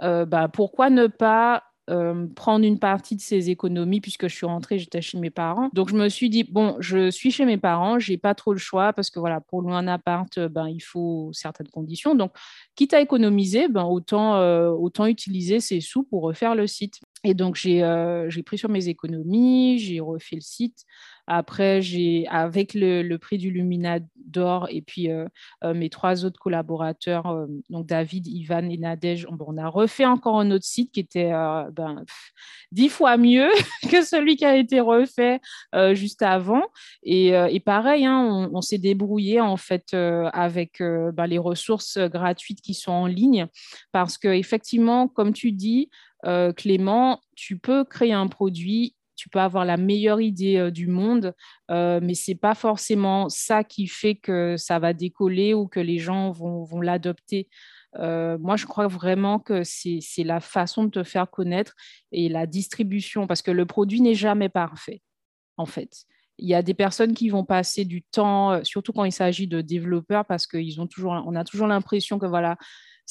[0.00, 4.78] bah, pourquoi ne pas euh, prendre une partie de ces économies puisque je suis rentrée,
[4.78, 5.68] j'étais chez mes parents.
[5.74, 8.58] Donc je me suis dit bon, je suis chez mes parents, j'ai pas trop le
[8.58, 12.14] choix parce que voilà, pour louer un appart, euh, ben il faut certaines conditions.
[12.14, 12.32] Donc
[12.74, 17.00] quitte à économiser, ben autant euh, autant utiliser ces sous pour refaire le site.
[17.24, 20.84] Et donc, j'ai pris sur mes économies, j'ai refait le site.
[21.26, 25.26] Après, j'ai, avec le, prix du Lumina d'or et puis euh,
[25.62, 30.38] euh, mes trois autres collaborateurs, euh, donc David, Ivan et Nadège, on, a refait encore
[30.40, 31.30] un autre site qui était
[31.72, 32.04] ben,
[32.72, 33.48] dix fois mieux
[33.90, 35.40] que celui qui a été refait
[35.92, 36.64] juste avant.
[37.04, 37.32] Et,
[37.64, 43.06] pareil, hein, on, s'est débrouillé en fait avec ben, les ressources gratuites qui sont en
[43.06, 43.46] ligne
[43.92, 45.88] parce que effectivement, comme tu dis,
[46.56, 51.34] Clément, tu peux créer un produit tu peux avoir la meilleure idée euh, du monde,
[51.70, 55.80] euh, mais ce n'est pas forcément ça qui fait que ça va décoller ou que
[55.80, 57.48] les gens vont, l'adopter.
[57.98, 61.74] Euh, moi, je crois vraiment que c'est la façon de te faire connaître
[62.10, 65.00] et la distribution, parce que le produit n'est jamais parfait,
[65.56, 66.04] en fait.
[66.38, 69.60] Il y a des personnes qui vont passer du temps, surtout quand il s'agit de
[69.60, 72.56] développeurs, parce qu'ils ont toujours, on a toujours l'impression que voilà,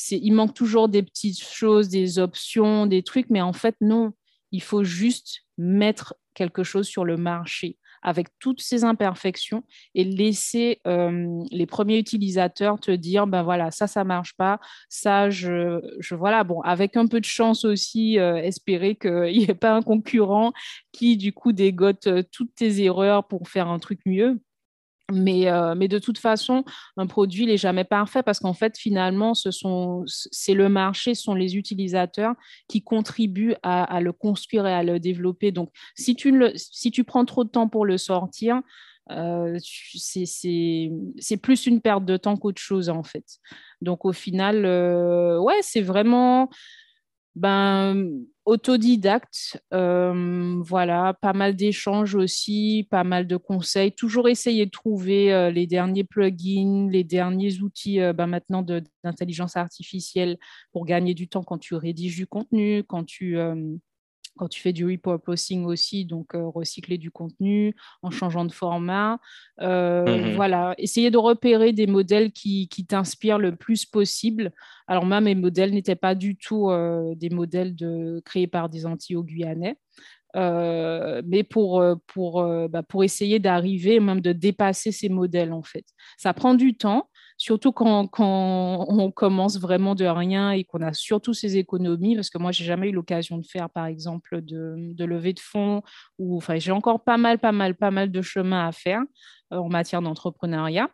[0.10, 4.14] il manque toujours des petites choses, des options, des trucs, mais en fait, non.
[4.52, 9.64] Il faut juste mettre quelque chose sur le marché avec toutes ces imperfections
[9.96, 15.30] et laisser euh, les premiers utilisateurs te dire ben voilà ça ça marche pas ça
[15.30, 19.56] je, je voilà bon avec un peu de chance aussi euh, espérer qu'il n'y ait
[19.56, 20.54] pas un concurrent
[20.92, 24.40] qui du coup dégote euh, toutes tes erreurs pour faire un truc mieux
[25.12, 26.64] mais, euh, mais, de toute façon,
[26.96, 31.58] un produit n'est jamais parfait parce qu'en fait, finalement, c'est le marché, ce sont les
[31.58, 32.36] utilisateurs
[32.70, 35.52] qui contribuent à, le construire et à le développer.
[35.52, 38.62] Donc, si tu, si tu prends trop de temps pour le sortir,
[39.12, 43.26] euh, c'est plus une perte de temps qu'autre chose, en fait.
[43.82, 46.50] Donc, au final, euh, ouais, c'est vraiment
[47.36, 54.72] ben, autodidacte, euh, voilà, pas mal d'échanges aussi, pas mal de conseils, toujours essayer de
[54.72, 58.62] trouver euh, les derniers plugins, les derniers outils euh, ben, maintenant
[59.04, 60.38] d'intelligence artificielle
[60.72, 63.38] pour gagner du temps quand tu rédiges du contenu, quand tu,
[64.38, 69.20] quand tu fais du repurposing aussi, donc euh, recycler du contenu en changeant de format.
[69.62, 70.36] Euh, mhm.
[70.36, 74.52] Voilà, essayer de repérer des modèles qui, t'inspirent le plus possible.
[74.88, 78.86] Alors moi, mes modèles n'étaient pas du tout euh, des modèles de, créés par des
[78.86, 79.78] Antilles-Guyanais.
[80.36, 85.86] mais pour, pour, bah, pour essayer d'arriver, même de dépasser ces modèles, en fait.
[86.18, 87.10] Ça prend du temps,
[87.44, 92.38] surtout quand, on commence vraiment de rien et qu'on a surtout ces économies, parce que
[92.38, 95.82] moi, j'ai jamais eu l'occasion de faire, par exemple, de, de levée de fonds,
[96.18, 99.02] ou enfin, j'ai encore pas mal, pas mal, pas mal de chemin à faire
[99.52, 100.90] euh, en matière d'entrepreneuriat.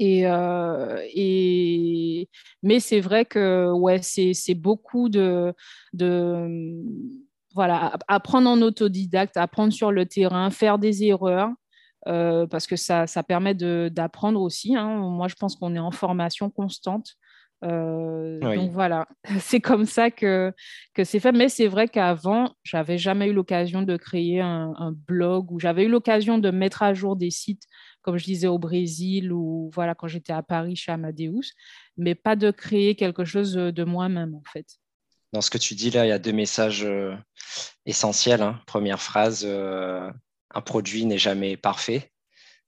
[0.00, 2.30] Euh, et,
[2.62, 5.52] mais c'est vrai que ouais, c'est beaucoup de,
[5.92, 6.82] de
[7.54, 11.50] voilà, apprendre en autodidacte, apprendre sur le terrain, faire des erreurs,
[12.08, 14.76] euh, parce que ça, ça permet d'apprendre aussi.
[14.76, 14.98] Hein.
[14.98, 17.16] Moi, je pense qu'on est en formation constante.
[17.62, 19.06] Euh, donc voilà,
[19.40, 20.52] c'est comme ça que,
[20.94, 21.32] que c'est fait.
[21.32, 25.88] Mais c'est vrai qu'avant, j'avais jamais eu l'occasion de créer un, blog ou j'avais eu
[25.88, 27.64] l'occasion de mettre à jour des sites,
[28.02, 31.52] comme je disais au Brésil ou voilà quand j'étais à Paris chez Amadeus,
[31.98, 34.66] mais pas de créer quelque chose de moi-même en fait.
[35.32, 37.14] Dans ce que tu dis là, il y a deux messages euh,
[37.86, 38.42] essentiels.
[38.42, 38.58] Hein.
[38.66, 39.46] Première phrase,
[40.52, 42.10] un produit n'est jamais parfait.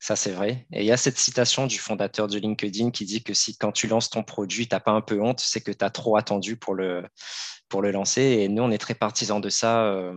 [0.02, 0.66] Ça, c'est vrai.
[0.72, 3.70] Et il y a cette citation du fondateur de LinkedIn qui dit que si quand
[3.70, 6.16] tu lances ton produit, tu n'as pas un peu honte, c'est que tu as trop
[6.16, 7.04] attendu pour le,
[7.72, 8.22] lancer.
[8.22, 10.12] Et nous, on est très partisans de ça euh,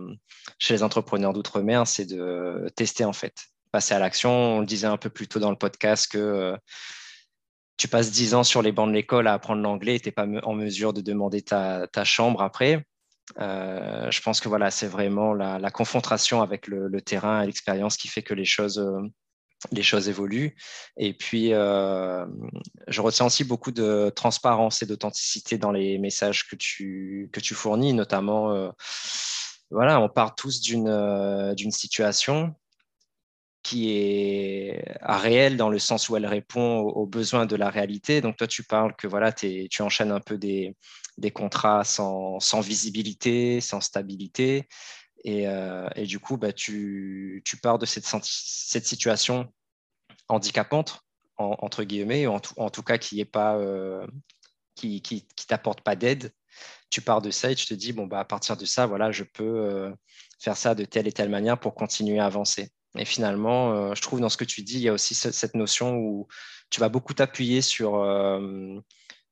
[0.58, 3.34] chez les entrepreneurs d'outre-mer, c'est de tester en fait,
[3.70, 4.30] passer à l'action.
[4.56, 6.56] On le disait un peu plus tôt dans le podcast que euh,
[7.76, 10.12] tu passes dix ans sur les bancs de l'école à apprendre l'anglais et tu n'es
[10.12, 12.84] pas en mesure de demander ta chambre après.
[13.38, 18.08] Euh, je pense que voilà, c'est vraiment la, confrontation avec le, terrain et l'expérience qui
[18.08, 19.00] fait que les choses, euh,
[19.72, 20.56] les choses évoluent.
[20.96, 22.24] Et puis, euh,
[22.88, 27.54] je retiens aussi beaucoup de transparence et d'authenticité dans les messages que tu, que tu
[27.54, 28.72] fournis, notamment,
[29.70, 32.54] voilà, on part tous d'une situation
[33.62, 38.20] qui est réelle dans le sens où elle répond aux, besoins de la réalité.
[38.20, 40.76] Donc toi, tu parles que voilà, tu enchaînes un peu des,
[41.18, 44.68] des contrats sans, visibilité, sans stabilité.
[45.24, 48.04] Et, euh, du coup, bah, tu, pars de cette,
[48.84, 49.52] situation
[50.28, 51.00] handicapante,
[51.38, 54.06] entre guillemets, ou en, tout, en cas qui est pas, euh,
[54.74, 56.32] qui t'apporte pas d'aide.
[56.90, 59.10] Tu pars de ça et tu te dis, bon, bah, à partir de ça, voilà,
[59.10, 59.92] je peux euh,
[60.38, 62.70] faire ça de telle et telle manière pour continuer à avancer.
[62.98, 65.96] Et finalement, je trouve dans ce que tu dis, il y a aussi cette notion
[65.98, 66.28] où
[66.70, 68.02] tu vas beaucoup t'appuyer sur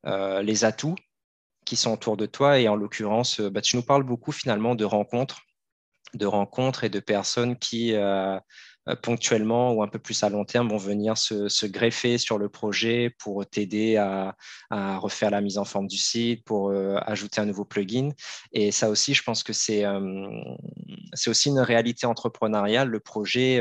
[0.05, 0.97] les atouts
[1.77, 2.59] sont autour de toi.
[2.59, 5.43] Et en l'occurrence, euh, bah, tu nous parles beaucoup finalement de rencontres,
[6.14, 8.39] de rencontres et de personnes qui, euh,
[9.03, 13.14] ponctuellement ou un peu plus à long terme vont venir se, greffer sur le projet
[13.18, 14.37] pour t'aider à,
[14.70, 18.11] refaire la mise en forme du site, pour euh, ajouter un nouveau plugin.
[18.53, 20.30] Et ça aussi, je pense que c'est euh,
[21.26, 22.89] aussi une réalité entrepreneuriale.
[22.89, 23.61] Le projet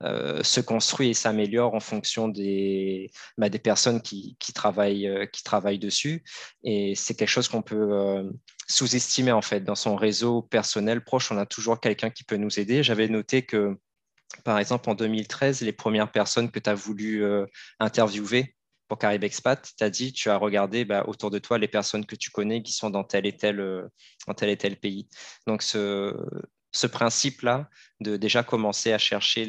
[0.00, 5.78] se construit et s'améliore en fonction des, bah, des personnes qui, qui, travaillent, qui travaillent
[5.78, 6.22] dessus.
[6.64, 8.30] Et c'est quelque chose qu'on peut
[8.68, 9.60] sous-estimer en fait.
[9.60, 12.82] Dans son réseau personnel proche, on a toujours quelqu'un qui peut nous aider.
[12.82, 13.78] J'avais noté que
[14.44, 17.46] par exemple, en 2013, les premières personnes que tu as voulu euh,
[17.78, 18.54] interviewer
[18.88, 22.04] pour Caribe Expat, tu as dit, tu as regardé bah, autour de toi les personnes
[22.04, 23.88] que tu connais qui sont dans tel et tel, euh,
[24.42, 25.08] et tel pays.
[25.46, 26.12] Donc, ce,
[26.90, 27.68] principe-là
[28.00, 29.44] de déjà commencer à chercher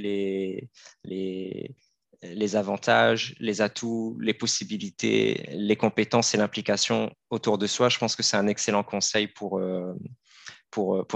[1.03, 8.15] les, avantages, les atouts, les possibilités, les compétences et l'implication autour de soi, je pense
[8.15, 9.93] que c'est un excellent conseil pour, euh,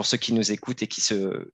[0.04, 1.50] ceux qui nous écoutent et qui se,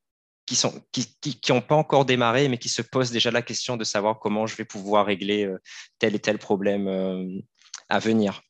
[0.45, 3.83] qui sont qui n'ont pas encore démarré, mais qui se posent déjà la question de
[3.83, 5.61] savoir comment je vais pouvoir régler euh,
[5.99, 7.39] tel et tel problème euh,
[7.89, 8.41] à venir.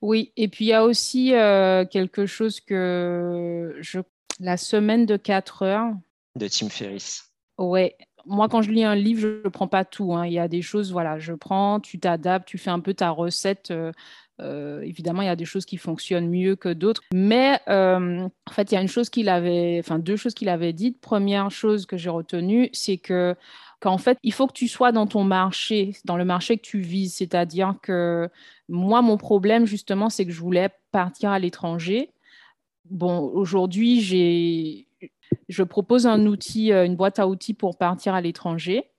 [0.00, 4.00] Oui, et puis il y a aussi euh, quelque chose que je...
[4.40, 5.92] la semaine de 4 heures.
[6.36, 7.30] De Tim Ferriss.
[7.58, 10.14] Ouais, moi, quand je lis un livre, je ne prends pas tout.
[10.14, 10.26] Hein.
[10.26, 13.10] Il y a des choses, voilà, je prends, tu t'adaptes, tu fais un peu ta
[13.10, 13.72] recette
[14.82, 17.02] évidemment, il y a des choses qui fonctionnent mieux que d'autres.
[17.12, 20.48] Mais euh, en fait, il y a une chose qu'il avait, enfin deux choses qu'il
[20.48, 21.00] avait dites.
[21.00, 23.34] Première chose que j'ai retenue, c'est que
[23.80, 26.80] qu'en fait, il faut que tu sois dans ton marché, dans le marché que tu
[26.80, 27.14] vises.
[27.14, 28.28] C'est-à-dire que
[28.68, 32.10] moi, mon problème, justement, c'est que je voulais partir à l'étranger.
[32.88, 34.86] Bon, aujourd'hui, j'ai,
[35.48, 38.90] je propose un outil, euh, une boîte à outils pour partir à l'étranger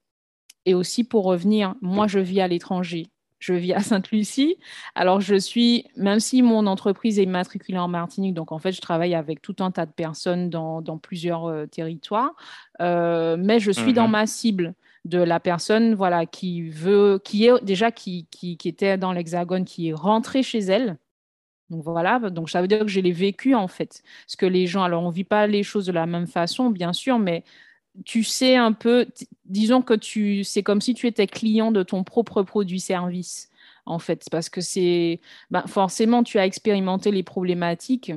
[0.65, 1.75] et aussi pour revenir.
[1.81, 3.07] Moi, je vis à l'étranger
[3.43, 4.57] je vis à Sainte-Lucie.
[4.95, 8.79] Alors, je suis, même si mon entreprise est immatriculée en Martinique, donc en fait, je
[8.79, 12.31] travaille avec tout un tas de personnes dans, plusieurs euh, territoires,
[12.79, 14.11] euh, mais je suis dans mhm.
[14.11, 19.11] ma cible de la personne voilà, qui veut, qui est déjà qui, qui, était dans
[19.11, 20.97] l'Hexagone, qui est rentrée chez elle.
[21.69, 24.03] Donc voilà, donc ça veut dire que je l'ai vécu en fait.
[24.25, 26.69] Parce que les gens, alors on ne vit pas les choses de la même façon,
[26.69, 27.43] bien sûr, mais
[28.05, 29.07] tu sais un peu,
[29.45, 33.49] disons que tu, c'est comme si tu étais client de ton propre produit-service
[33.85, 35.19] en fait, parce que c'est,
[35.51, 38.13] ben, forcément, tu as expérimenté les problématiques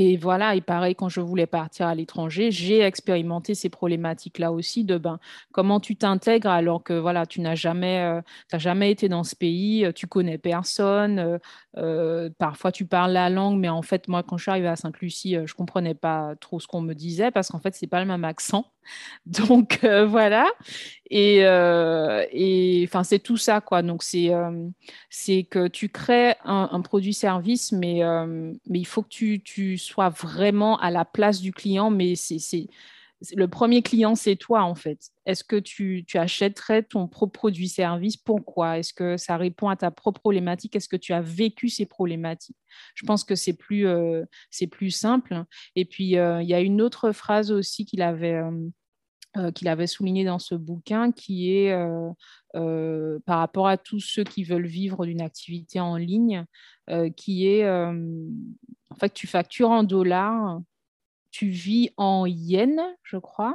[0.00, 4.84] et voilà, et pareil, quand je voulais partir à l'étranger, j'ai expérimenté ces problématiques-là aussi
[4.84, 5.18] de ben,
[5.50, 8.20] comment tu t'intègres alors que voilà, tu n'as jamais, euh,
[8.56, 11.40] jamais été dans ce pays, euh, tu connais personne,
[11.76, 14.76] euh, parfois tu parles la langue, mais en fait, moi, quand je suis arrivée à
[14.76, 17.88] Sainte-Lucie, je ne comprenais pas trop ce qu'on me disait parce qu'en fait, ce n'est
[17.88, 18.70] pas le même accent.
[19.26, 20.46] Donc voilà.
[21.10, 21.44] Et,
[22.86, 23.82] enfin, c'est tout ça, quoi.
[23.82, 24.30] Donc c'est
[25.10, 28.02] c'est que tu crées un, produit-service, mais,
[28.66, 31.90] mais il faut que tu, tu, sois vraiment à la place du client.
[31.90, 32.68] Mais c'est
[33.34, 34.98] le premier client, c'est toi, en fait.
[35.26, 38.78] Est-ce que tu, achèterais ton propre produit-service Pourquoi?
[38.78, 40.76] Est-ce que ça répond à ta propre problématique?
[40.76, 42.56] Est-ce que tu as vécu ces problématiques?
[42.94, 43.86] Je pense que c'est plus,
[44.50, 45.44] c'est plus simple.
[45.74, 48.68] Et puis, il y a une autre phrase aussi qu'il avait euh,
[49.54, 52.10] qu'il avait souligné dans ce bouquin, qui est euh,
[52.56, 56.44] euh, par rapport à tous ceux qui veulent vivre d'une activité en ligne,
[57.16, 60.60] qui est, en fait, tu factures en dollars,
[61.30, 63.54] tu vis en yens, je crois,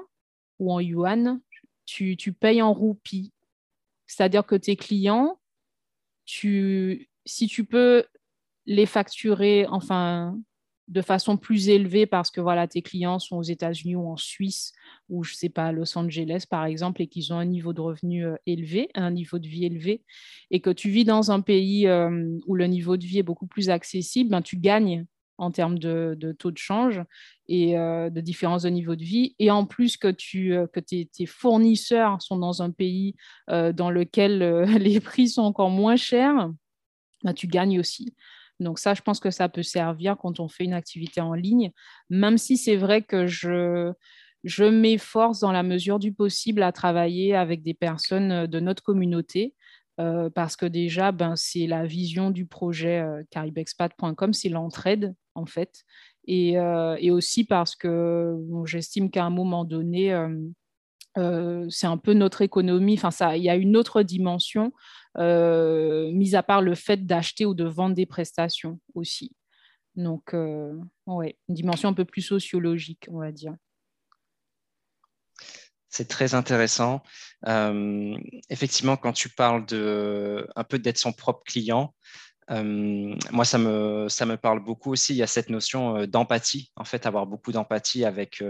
[0.59, 1.41] ou en yuan,
[1.85, 3.33] tu, tu payes en roupies.
[4.07, 5.39] C'est-à-dire que tes clients,
[6.25, 8.05] tu, si tu peux
[8.65, 10.37] les facturer, enfin,
[10.89, 14.73] de façon plus élevée parce que voilà, tes clients sont aux États-Unis ou en Suisse
[15.09, 17.81] ou je sais pas, à Los Angeles par exemple, et qu'ils ont un niveau de
[17.81, 20.03] revenu euh, élevé, un niveau de vie élevé,
[20.51, 23.47] et que tu vis dans un pays euh, où le niveau de vie est beaucoup
[23.47, 25.05] plus accessible, ben, tu gagnes
[25.37, 27.01] en termes de, taux de change
[27.47, 29.35] et euh, de différence de niveau de vie.
[29.39, 33.15] Et en plus que, tu, que tes, fournisseurs sont dans un pays
[33.49, 36.51] dans lequel les prix sont encore moins chers,
[37.23, 38.13] ben, tu gagnes aussi.
[38.59, 41.71] Donc ça, je pense que ça peut servir quand on fait une activité en ligne,
[42.09, 43.91] même si c'est vrai que je,
[44.43, 48.83] je m'efforce dans la mesure du possible à travailler avec des personnes euh, de notre
[48.83, 49.53] communauté.
[49.99, 55.45] Euh, parce que déjà, ben, c'est la vision du projet euh, caribexpat.com, c'est l'entraide en
[55.45, 55.83] fait.
[56.25, 56.57] Et,
[57.11, 58.35] aussi parce que
[58.65, 60.15] j'estime qu'à un moment donné,
[61.15, 62.97] c'est un peu notre économie.
[63.01, 64.71] Enfin, il y a une autre dimension
[65.17, 69.35] mis à part le fait d'acheter ou de vendre des prestations aussi.
[69.95, 70.73] Donc, euh,
[71.05, 73.55] ouais, une dimension un peu plus sociologique, on va dire.
[75.89, 77.03] C'est très intéressant.
[77.47, 78.17] Euh,
[78.49, 81.93] effectivement, quand tu parles de un peu d'être son propre client,
[82.49, 85.13] moi, ça me, ça me parle beaucoup aussi.
[85.13, 88.43] Il y a cette notion d'empathie, en fait, avoir beaucoup d'empathie avec,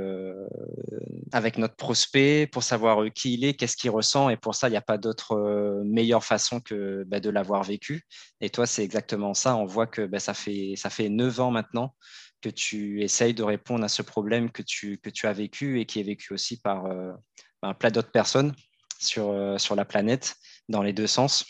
[1.32, 4.30] avec notre prospect pour savoir qui il est, qu'est-ce qu'il ressent.
[4.30, 8.06] Et pour ça, il n'y a pas d'autre meilleure façon que bah, de l'avoir vécu.
[8.42, 9.56] Et toi, c'est exactement ça.
[9.56, 11.96] On voit que bah, ça, fait, ça fait 9 ans maintenant
[12.42, 15.86] que tu essayes de répondre à ce problème que tu, que tu as vécu et
[15.86, 18.54] qui est vécu aussi par bah, un plat d'autres personnes
[19.00, 20.36] sur, sur la planète,
[20.68, 21.46] dans les deux sens.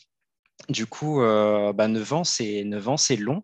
[0.70, 2.64] Du coup, euh, bah, 9 ans, c'est
[3.18, 3.44] long.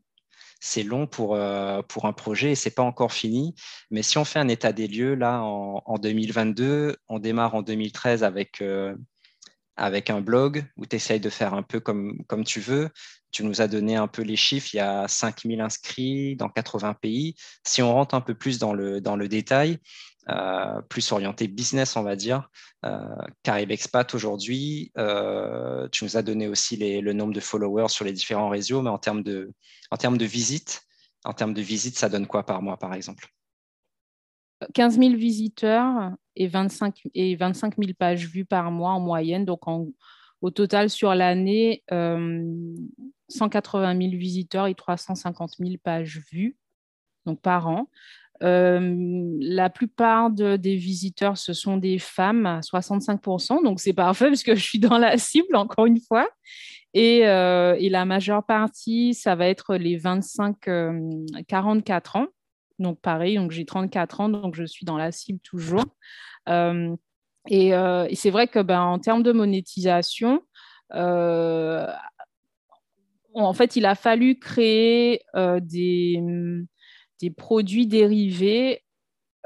[0.61, 3.55] C'est long pour, euh, pour un projet et c'est pas encore fini.
[3.91, 8.23] Mais si on fait un état des lieux, là, en, 2022, on démarre en 2013
[8.23, 8.95] avec, euh,
[9.77, 12.89] avec un blog où tu essayes de faire un peu comme, tu veux.
[13.31, 14.69] Tu nous as donné un peu les chiffres.
[14.73, 17.35] Il y a 5000 inscrits dans 80 pays.
[17.65, 19.79] Si on rentre un peu plus dans le détail,
[20.29, 22.49] euh, plus orienté business, on va dire.
[22.85, 22.99] Euh,
[23.43, 28.13] Carib Expat aujourd'hui, euh, tu nous as donné aussi le nombre de followers sur les
[28.13, 29.51] différents réseaux, mais en termes de,
[29.91, 30.81] en termes de visites,
[31.23, 33.27] en termes de visites, ça donne quoi par mois, par exemple?
[34.73, 39.45] 15 000 visiteurs et 25, et 25 000 pages vues par mois en moyenne.
[39.45, 39.61] Donc,
[40.41, 46.57] au total, sur l'année, 180 000 visiteurs et 350 000 pages vues
[47.25, 47.89] donc par an.
[48.41, 54.43] Euh, la plupart des visiteurs, ce sont des femmes, à 65%, donc c'est parfait parce
[54.43, 56.27] que je suis dans la cible, encore une fois.
[56.93, 62.27] Et, euh, la majeure partie, ça va être les 25-44 euh, ans.
[62.79, 65.83] Donc pareil, donc j'ai 34 ans, donc je suis dans la cible toujours.
[66.47, 67.71] et,
[68.13, 70.41] c'est vrai que ben, en termes de monétisation,
[70.91, 71.87] en
[73.53, 75.21] fait, il a fallu créer
[75.61, 76.21] des
[77.21, 78.83] des produits dérivés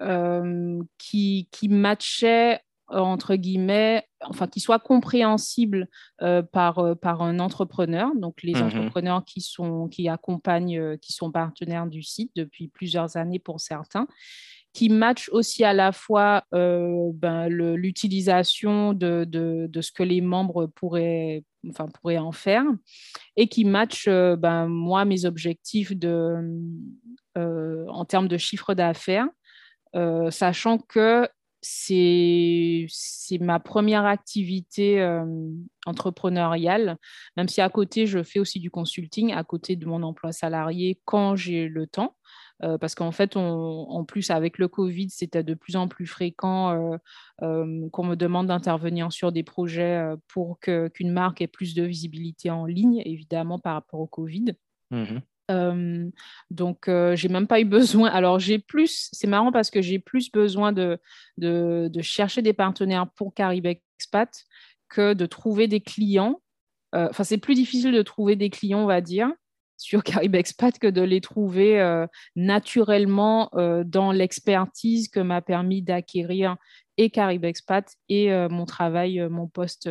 [0.01, 2.59] euh, qui, qui matchaient
[2.91, 5.87] euh, entre guillemets, enfin qui soient compréhensibles
[6.21, 8.63] euh, par, par un entrepreneur, donc les mhm.
[8.63, 14.07] entrepreneurs qui sont qui accompagnent, qui sont partenaires du site depuis plusieurs années pour certains,
[14.73, 21.43] qui match aussi à la fois ben, l'utilisation de, de, ce que les membres pourraient,
[21.69, 22.65] enfin, pourraient en faire
[23.35, 26.35] et qui match ben, moi mes objectifs de,
[27.35, 29.27] en termes de chiffre d'affaires,
[30.29, 31.27] sachant que
[31.63, 32.87] c'est
[33.39, 35.25] ma première activité euh,
[35.85, 36.97] entrepreneuriale,
[37.37, 40.99] même si à côté, je fais aussi du consulting, à côté de mon emploi salarié
[41.05, 42.15] quand j'ai le temps.
[42.63, 46.97] Euh, parce qu'en fait, en plus, avec le Covid, c'était de plus en plus fréquent
[47.41, 52.51] euh, qu'on me demande d'intervenir sur des projets pour qu'une marque ait plus de visibilité
[52.51, 54.53] en ligne, évidemment, par rapport au Covid.
[54.91, 55.19] Mmh
[55.49, 58.09] donc, j'ai même pas eu besoin.
[58.09, 60.99] Alors, j'ai plus, c'est marrant parce que j'ai plus besoin de,
[61.37, 64.45] de, chercher des partenaires pour Caribe Expat
[64.89, 66.41] que de trouver des clients.
[66.93, 69.31] Enfin, c'est plus difficile de trouver des clients, on va dire,
[69.77, 72.05] sur Caribe Expat que de les trouver
[72.35, 73.51] naturellement
[73.85, 76.57] dans l'expertise que m'a permis d'acquérir
[76.97, 79.89] et Caribe Expat et mon travail, mon poste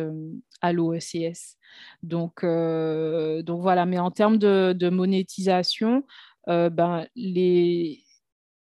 [0.61, 1.57] à l'OECS.
[2.01, 6.03] Donc, euh, donc voilà, mais en termes de, monétisation,
[6.47, 8.03] euh, ben, les,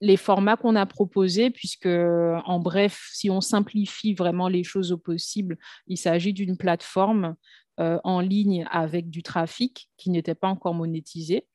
[0.01, 4.99] les formats qu'on a proposés, puisque en bref, si on simplifie vraiment les choses au
[4.99, 7.37] possible, il s'agit d'une plateforme
[7.81, 11.47] euh, en ligne avec du trafic qui n'était pas encore monétisé.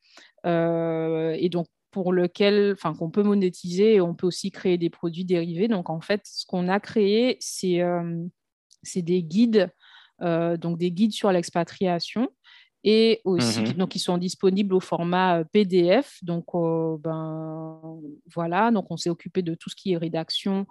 [0.45, 5.25] et donc, pour lequel, enfin, qu'on peut monétiser et on peut aussi créer des produits
[5.25, 5.67] dérivés.
[5.67, 7.81] Donc, en fait, ce qu'on a créé, c'est
[8.83, 9.71] c'est des guides
[10.23, 12.29] euh, donc des guides sur l'expatriation
[12.83, 13.73] et aussi mhm.
[13.73, 16.17] donc ils sont disponibles au format euh, PDF.
[16.23, 17.79] Donc euh, ben
[18.33, 20.65] voilà, donc on s'est occupé de tout ce qui est rédaction,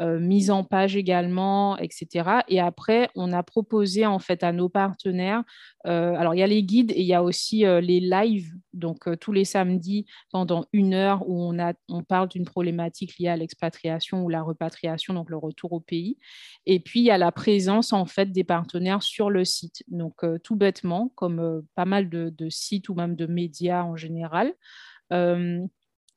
[0.00, 2.40] euh, mise en page également, etc.
[2.48, 5.44] Et après, on a proposé en fait à nos partenaires,
[5.86, 8.52] euh, alors il y a les guides et il y a aussi euh, les lives,
[8.72, 13.28] donc tous les samedis pendant une heure où on, a, on parle d'une problématique liée
[13.28, 16.16] à l'expatriation ou la repatriation, donc le retour au pays.
[16.64, 20.24] Et puis il y a la présence en fait des partenaires sur le site, donc
[20.42, 24.54] tout bêtement, comme pas mal de, de, sites ou même de médias en général.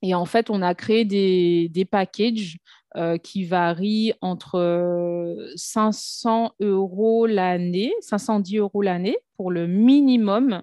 [0.08, 2.58] Et en fait, on a créé des, packages
[2.96, 10.62] euh, qui varient entre 500 euros l'année, 510 euros l'année pour le minimum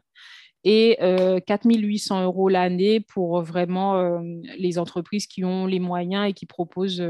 [0.63, 0.97] et
[1.45, 4.21] 4800 euh, euros l'année pour vraiment euh,
[4.57, 7.03] les entreprises qui ont les moyens et qui proposent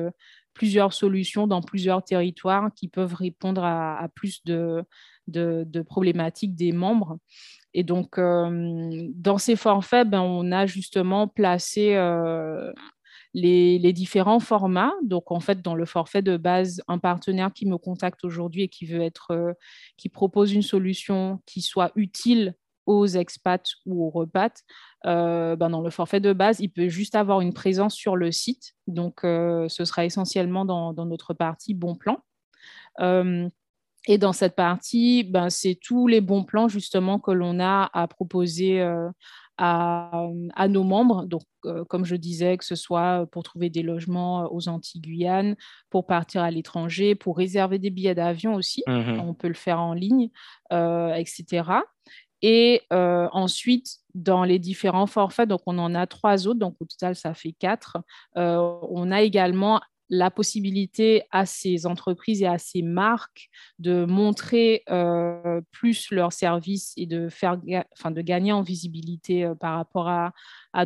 [0.55, 4.85] plusieurs solutions dans plusieurs territoires qui peuvent répondre à, plus de,
[5.83, 7.19] problématiques des membres.
[7.75, 12.73] Et donc, euh, dans ces forfaits, ben, on a justement placé euh,
[13.35, 14.93] les, différents formats.
[15.03, 18.69] Donc, en fait, dans le forfait de base, un partenaire qui me contacte aujourd'hui et
[18.69, 19.53] qui veut être, euh,
[19.97, 22.55] qui propose une solution qui soit utile
[22.85, 24.65] aux expats ou aux repats,
[25.05, 28.75] ben, dans le forfait de base, il peut juste avoir une présence sur le site.
[28.89, 32.19] Donc, ce sera essentiellement dans, dans, notre partie bon plan.
[34.09, 38.09] Et dans cette partie, ben, c'est tous les bons plans justement que l'on a à
[38.09, 39.09] proposer euh,
[39.59, 40.29] à,
[40.69, 41.25] nos membres.
[41.27, 45.55] Donc, euh, comme je disais, que ce soit pour trouver des logements aux Antilles-Guyane,
[45.89, 49.79] pour partir à l'étranger, pour réserver des billets d'avion aussi, mmh on peut le faire
[49.79, 50.31] en ligne,
[50.73, 51.63] euh, etc.
[52.45, 57.15] Et ensuite, dans les différents forfaits, donc on en a trois autres, donc au total
[57.15, 57.99] ça fait quatre.
[58.35, 59.81] on a également
[60.13, 63.49] la possibilité à ces entreprises et à ces marques
[63.79, 67.59] de montrer euh, plus leurs services et de, faire,
[67.95, 70.35] enfin, de gagner en visibilité euh, par rapport à,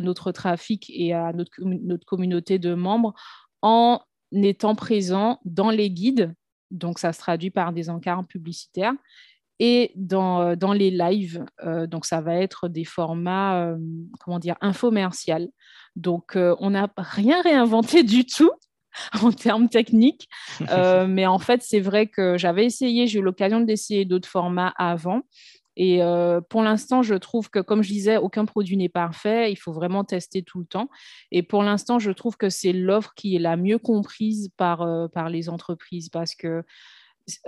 [0.01, 3.13] notre trafic et à notre, notre communauté de membres
[3.61, 3.99] en
[4.31, 6.33] étant présent dans les guides.
[6.71, 8.93] Donc, ça se traduit par des encarts publicitaires
[9.59, 11.43] et dans, euh, dans les lives.
[11.87, 13.75] donc, ça va être des formats,
[14.21, 15.49] comment dire, infomercial.
[15.97, 18.51] Donc, on n'a rien réinventé du tout.
[19.21, 20.27] en termes techniques.
[20.69, 24.73] Euh, mais en fait, c'est vrai que j'avais essayé, j'ai eu l'occasion d'essayer d'autres formats
[24.77, 25.21] avant.
[25.75, 29.51] Et euh, pour l'instant, je trouve que, comme je disais, aucun produit n'est parfait.
[29.51, 30.89] Il faut vraiment tester tout le temps.
[31.31, 35.07] Et pour l'instant, je trouve que c'est l'offre qui est la mieux comprise par, euh,
[35.07, 36.63] par les entreprises parce que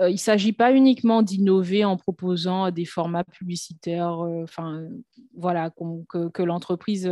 [0.00, 4.84] il ne s'agit pas uniquement d'innover en proposant des formats publicitaires, enfin
[5.34, 5.70] voilà,
[6.10, 7.10] que, que l'entreprise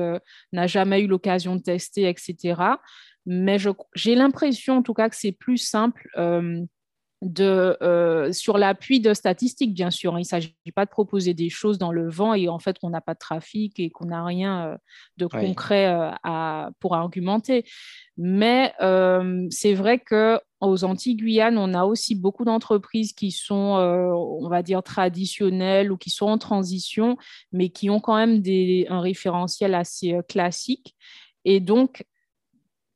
[0.53, 2.77] n'a jamais eu l'occasion de tester, etc
[3.31, 3.59] mais
[3.95, 6.65] j'ai l'impression en tout cas que c'est plus simple euh,
[7.21, 10.15] de, euh, sur l'appui de statistiques, bien sûr.
[10.15, 10.21] Hein.
[10.21, 12.89] Il ne s'agit pas de proposer des choses dans le vent et en fait qu'on
[12.89, 14.77] n'a pas de trafic et qu'on n'a rien euh,
[15.19, 15.85] de concret
[16.25, 17.67] à, pour argumenter.
[18.17, 18.73] Mais
[19.51, 24.83] c'est vrai que aux Antilles-Guyane, on a aussi beaucoup d'entreprises qui sont, on va dire,
[24.83, 27.19] traditionnelles ou qui sont en transition,
[27.53, 30.97] mais qui ont quand même des, un référentiel assez classique.
[31.45, 32.05] Et donc,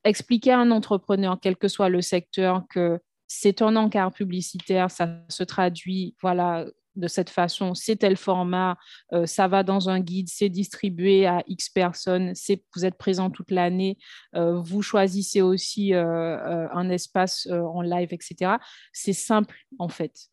[0.05, 5.09] expliquer à un entrepreneur, quel que soit le secteur, que c'est un encart publicitaire, ça
[5.29, 8.77] se traduit, voilà, de cette façon, c'est tel format,
[9.13, 12.33] euh, ça va dans un guide, c'est distribué à X personnes,
[12.75, 13.97] vous êtes présent toute l'année,
[14.35, 18.53] euh, vous choisissez aussi euh, un espace en live, etc.
[18.93, 20.29] C'est simple en fait.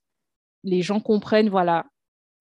[0.64, 1.86] Les gens comprennent, voilà,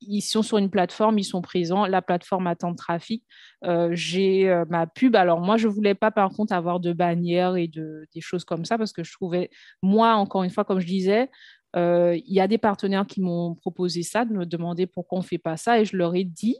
[0.00, 3.24] ils sont sur une plateforme, ils sont présents, la plateforme attend de trafic.
[3.64, 5.16] Euh, j'ai euh, ma pub.
[5.16, 8.44] Alors moi, je ne voulais pas par contre avoir de bannières et de, des choses
[8.44, 9.50] comme ça parce que je trouvais,
[9.82, 11.30] moi, encore une fois, comme je disais,
[11.76, 15.22] euh, il y a des partenaires qui m'ont proposé ça, de me demander pourquoi on
[15.22, 16.56] ne fait pas ça et je leur ai dit,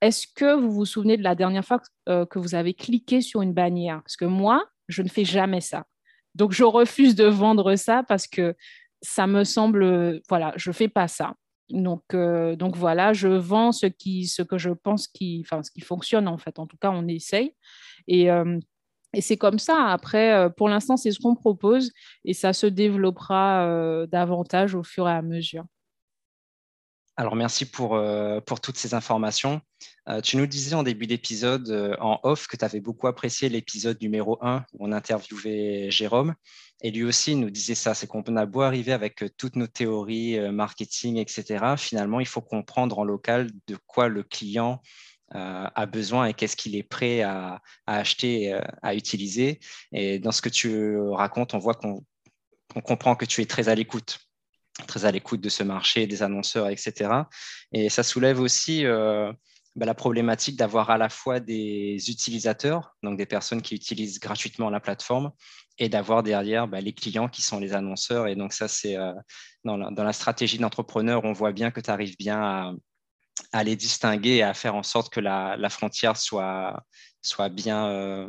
[0.00, 3.54] est-ce que vous vous souvenez de la dernière fois que vous avez cliqué sur une
[3.54, 4.02] bannière?
[4.02, 5.86] Parce que moi, je ne fais jamais ça.
[6.34, 8.54] Donc, je refuse de vendre ça parce que
[9.00, 11.34] ça me semble, voilà, je ne fais pas ça.
[11.70, 15.70] Donc, euh, donc voilà, je vends ce, qui, ce que je pense qui, enfin, ce
[15.70, 16.58] qui fonctionne en fait.
[16.58, 17.54] En tout cas, on essaye.
[18.08, 18.58] Et, euh,
[19.20, 19.86] c'est comme ça.
[19.90, 21.92] Après, euh, pour l'instant, c'est ce qu'on propose
[22.24, 25.64] et ça se développera davantage au fur et à mesure.
[27.16, 28.00] Alors, merci pour,
[28.44, 29.60] pour toutes ces informations.
[30.24, 34.36] tu nous disais en début d'épisode, en off, que tu avais beaucoup apprécié l'épisode numéro
[34.42, 36.34] 1 où on interviewait Jérôme.
[36.84, 39.66] Et lui aussi nous disait ça, c'est qu'on a beau arriver avec euh, toutes nos
[39.66, 41.76] théories, euh, marketing, etc.
[41.78, 44.82] Finalement, il faut comprendre en local de quoi le client
[45.34, 49.60] euh, a besoin et qu'est-ce qu'il est prêt à, acheter, à utiliser.
[49.92, 52.04] Et dans ce que tu racontes, on voit qu'on
[52.82, 54.18] comprend que tu es très à l'écoute
[54.86, 57.10] très à l'écoute de ce marché, des annonceurs, etc.
[57.72, 58.84] Et ça soulève aussi
[59.76, 64.70] bah, la problématique d'avoir à la fois des utilisateurs, donc des personnes qui utilisent gratuitement
[64.70, 65.32] la plateforme,
[65.78, 68.28] et d'avoir derrière bah, les clients qui sont les annonceurs.
[68.28, 69.12] Et donc ça, c'est euh,
[69.64, 72.76] dans, la, stratégie d'entrepreneur, on voit bien que tu arrives bien
[73.52, 76.84] à, les distinguer et à faire en sorte que la, frontière soit,
[77.22, 78.28] soit bien euh,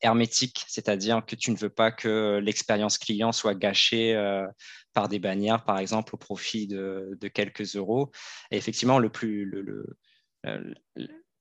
[0.00, 4.46] hermétique, c'est-à-dire que tu ne veux pas que l'expérience client soit gâchée euh,
[4.92, 8.10] par des bannières, par exemple, au profit de, quelques euros.
[8.50, 9.84] Et effectivement, le plus, le,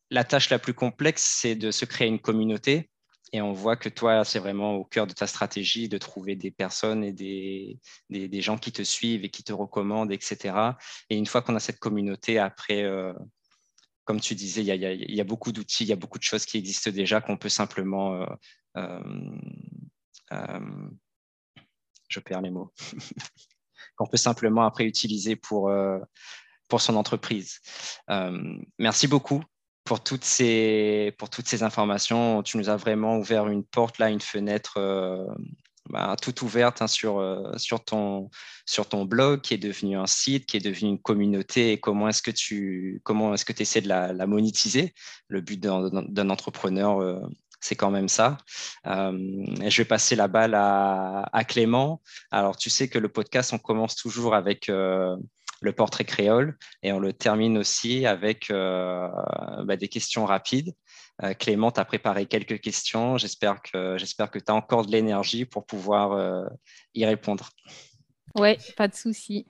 [0.09, 2.89] la tâche la plus complexe, c'est de se créer une communauté.
[3.33, 6.51] Et on voit que toi, c'est vraiment au cœur de ta stratégie de trouver des
[6.51, 10.55] personnes et des, gens qui te suivent et qui te recommandent, etc.
[11.09, 13.13] Et une fois qu'on a cette communauté, après, euh,
[14.05, 16.57] comme tu disais, il y, a, beaucoup d'outils, il y a beaucoup de choses qui
[16.57, 18.25] existent déjà qu'on peut simplement...
[18.77, 18.99] Euh,
[20.31, 20.89] euh,
[22.07, 22.71] je perds les mots.
[23.97, 25.71] qu'on peut simplement après utiliser pour,
[26.67, 27.59] pour son entreprise.
[28.09, 29.43] Euh, merci beaucoup
[29.83, 32.41] pour toutes, ces, pour toutes ces informations.
[32.43, 35.25] Tu nous as vraiment ouvert une porte, là, une fenêtre euh,
[35.89, 38.29] bah, toute ouverte hein, sur, euh, sur, ton,
[39.05, 42.31] blog qui est devenu un site, qui est devenu une communauté et comment est-ce que
[42.31, 44.93] tu comment est-ce que essaies de la, monétiser?
[45.27, 47.21] Le but d'un entrepreneur,
[47.59, 48.37] c'est quand même ça.
[48.85, 52.01] je vais passer la balle à, Clément.
[52.31, 54.69] Alors, tu sais que le podcast, on commence toujours avec
[55.61, 59.07] le portrait créole et on le termine aussi avec euh,
[59.63, 60.73] bah, des questions rapides.
[61.23, 63.17] Euh, Clément, tu as préparé quelques questions.
[63.17, 66.45] J'espère que, j'espère que tu as encore de l'énergie pour pouvoir euh,
[66.93, 67.49] y répondre.
[68.35, 69.47] Oui, pas de souci.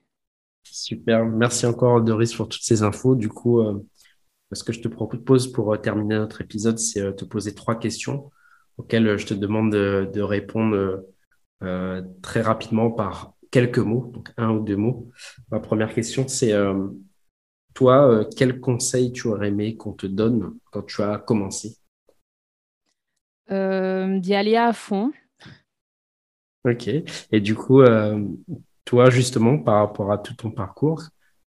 [0.64, 1.26] Super.
[1.26, 3.16] Merci encore, Doris, pour toutes ces infos.
[3.16, 3.64] Du coup,
[4.51, 8.32] ce que je te propose pour terminer notre épisode, c'est te poser trois questions
[8.78, 11.03] auxquelles je te demande de répondre
[12.22, 15.10] très rapidement par quelques mots, donc un ou deux mots.
[15.49, 16.89] Ma première question, c'est euh,
[17.74, 21.78] toi, euh, quel conseil tu aurais aimé qu'on te donne quand tu as commencé?
[23.51, 25.14] Euh, D'y aller à fond.
[26.66, 26.89] Ok.
[27.32, 27.82] Et du coup,
[28.84, 31.03] toi, justement, par rapport à tout ton parcours,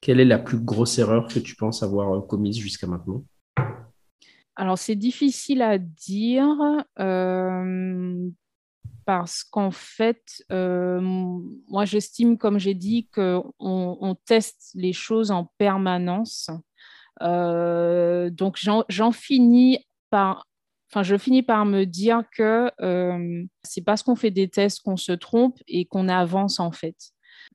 [0.03, 3.25] quelle est la plus grosse erreur que tu penses avoir commise jusqu'à maintenant?
[4.57, 6.85] Alors, c'est difficile à dire
[9.05, 11.01] parce qu'en fait, euh,
[11.69, 16.51] moi, j'estime, comme j'ai dit, qu'on on teste les choses en permanence.
[17.23, 20.47] Euh, donc, j'en finis par,
[20.91, 24.97] enfin, je finis par me dire que euh, c'est parce qu'on fait des tests qu'on
[24.97, 26.97] se trompe et qu'on avance en fait.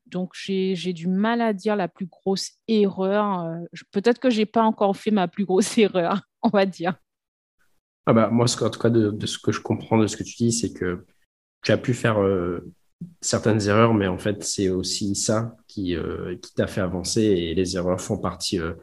[0.06, 3.58] Donc, j'ai du mal à dire la plus grosse erreur.
[3.92, 6.96] Peut-être que j'ai pas encore fait ma plus grosse erreur, on va dire.
[8.06, 10.36] Ah bah, moi, en tout cas, de, ce que je comprends de ce que tu
[10.36, 11.06] dis, c'est que
[11.62, 12.72] tu as pu faire euh,
[13.22, 17.54] certaines erreurs, mais en fait, c'est aussi ça qui, euh, qui t'a fait avancer et
[17.54, 18.74] les erreurs font partie euh,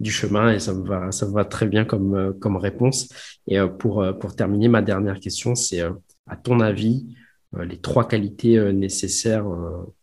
[0.00, 3.08] du chemin et ça me va, ça me va très bien comme, comme réponse.
[3.46, 7.16] Et pour, pour terminer, ma dernière question, c'est à ton avis,
[7.58, 9.46] les trois qualités nécessaires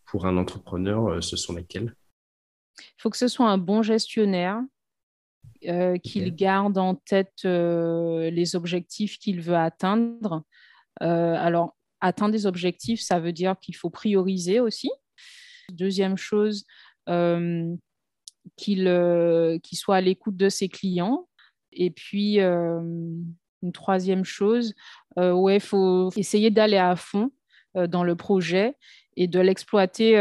[0.07, 1.95] pour un entrepreneur, ce sont lesquelles?
[2.79, 4.63] Il faut que ce soit un bon gestionnaire,
[5.61, 10.43] qu'il garde en tête les objectifs qu'il veut atteindre,
[10.99, 14.91] alors, atteindre des objectifs, ça veut dire qu'il faut prioriser aussi.
[15.71, 16.65] Deuxième chose,
[18.57, 21.27] qu'il soit à l'écoute de ses clients.
[21.71, 24.75] Et puis, une troisième chose,
[25.17, 27.31] ouais, il faut essayer d'aller à fond
[27.73, 28.75] dans le projet
[29.15, 30.17] et de l'exploiter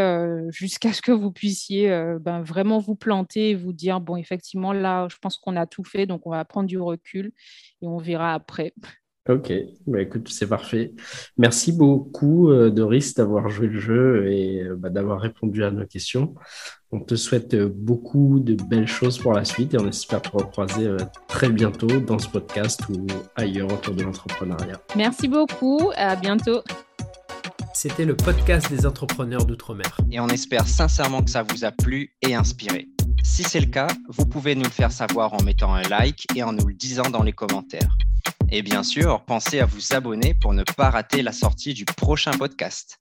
[0.51, 1.89] jusqu'à ce que vous puissiez
[2.21, 5.85] ben, vraiment vous planter et vous dire, bon, effectivement, là, je pense qu'on a tout
[5.85, 7.33] fait, donc on va prendre du recul
[7.83, 8.73] et on verra après.
[9.28, 9.53] Ok,
[9.86, 10.93] bah, écoute, c'est parfait.
[11.36, 15.86] Merci beaucoup, euh, Doris, d'avoir joué le jeu et euh, bah, d'avoir répondu à nos
[15.86, 16.35] questions.
[16.90, 20.31] On te souhaite euh, beaucoup de belles choses pour la suite et on espère te
[20.31, 20.89] recroiser
[21.28, 24.81] très bientôt dans ce podcast ou ailleurs autour de l'entrepreneuriat.
[24.97, 26.61] Merci beaucoup, à bientôt.
[27.74, 29.99] C'était le podcast des entrepreneurs d'outre-mer.
[30.11, 32.89] Et on espère sincèrement que ça vous a plu et inspiré.
[33.24, 36.43] Si c'est le cas, vous pouvez nous le faire savoir en mettant un like et
[36.43, 37.97] en nous le disant dans les commentaires.
[38.51, 42.32] Et bien sûr, pensez à vous abonner pour ne pas rater la sortie du prochain
[42.32, 42.99] podcast.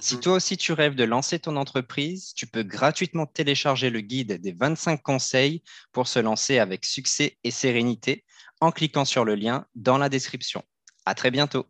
[0.00, 4.40] Si toi aussi tu rêves de lancer ton entreprise, tu peux gratuitement télécharger le guide
[4.40, 5.62] des 25 conseils
[5.92, 8.24] pour se lancer avec succès et sérénité
[8.60, 10.64] en cliquant sur le lien dans la description.
[11.06, 11.66] À très bientôt.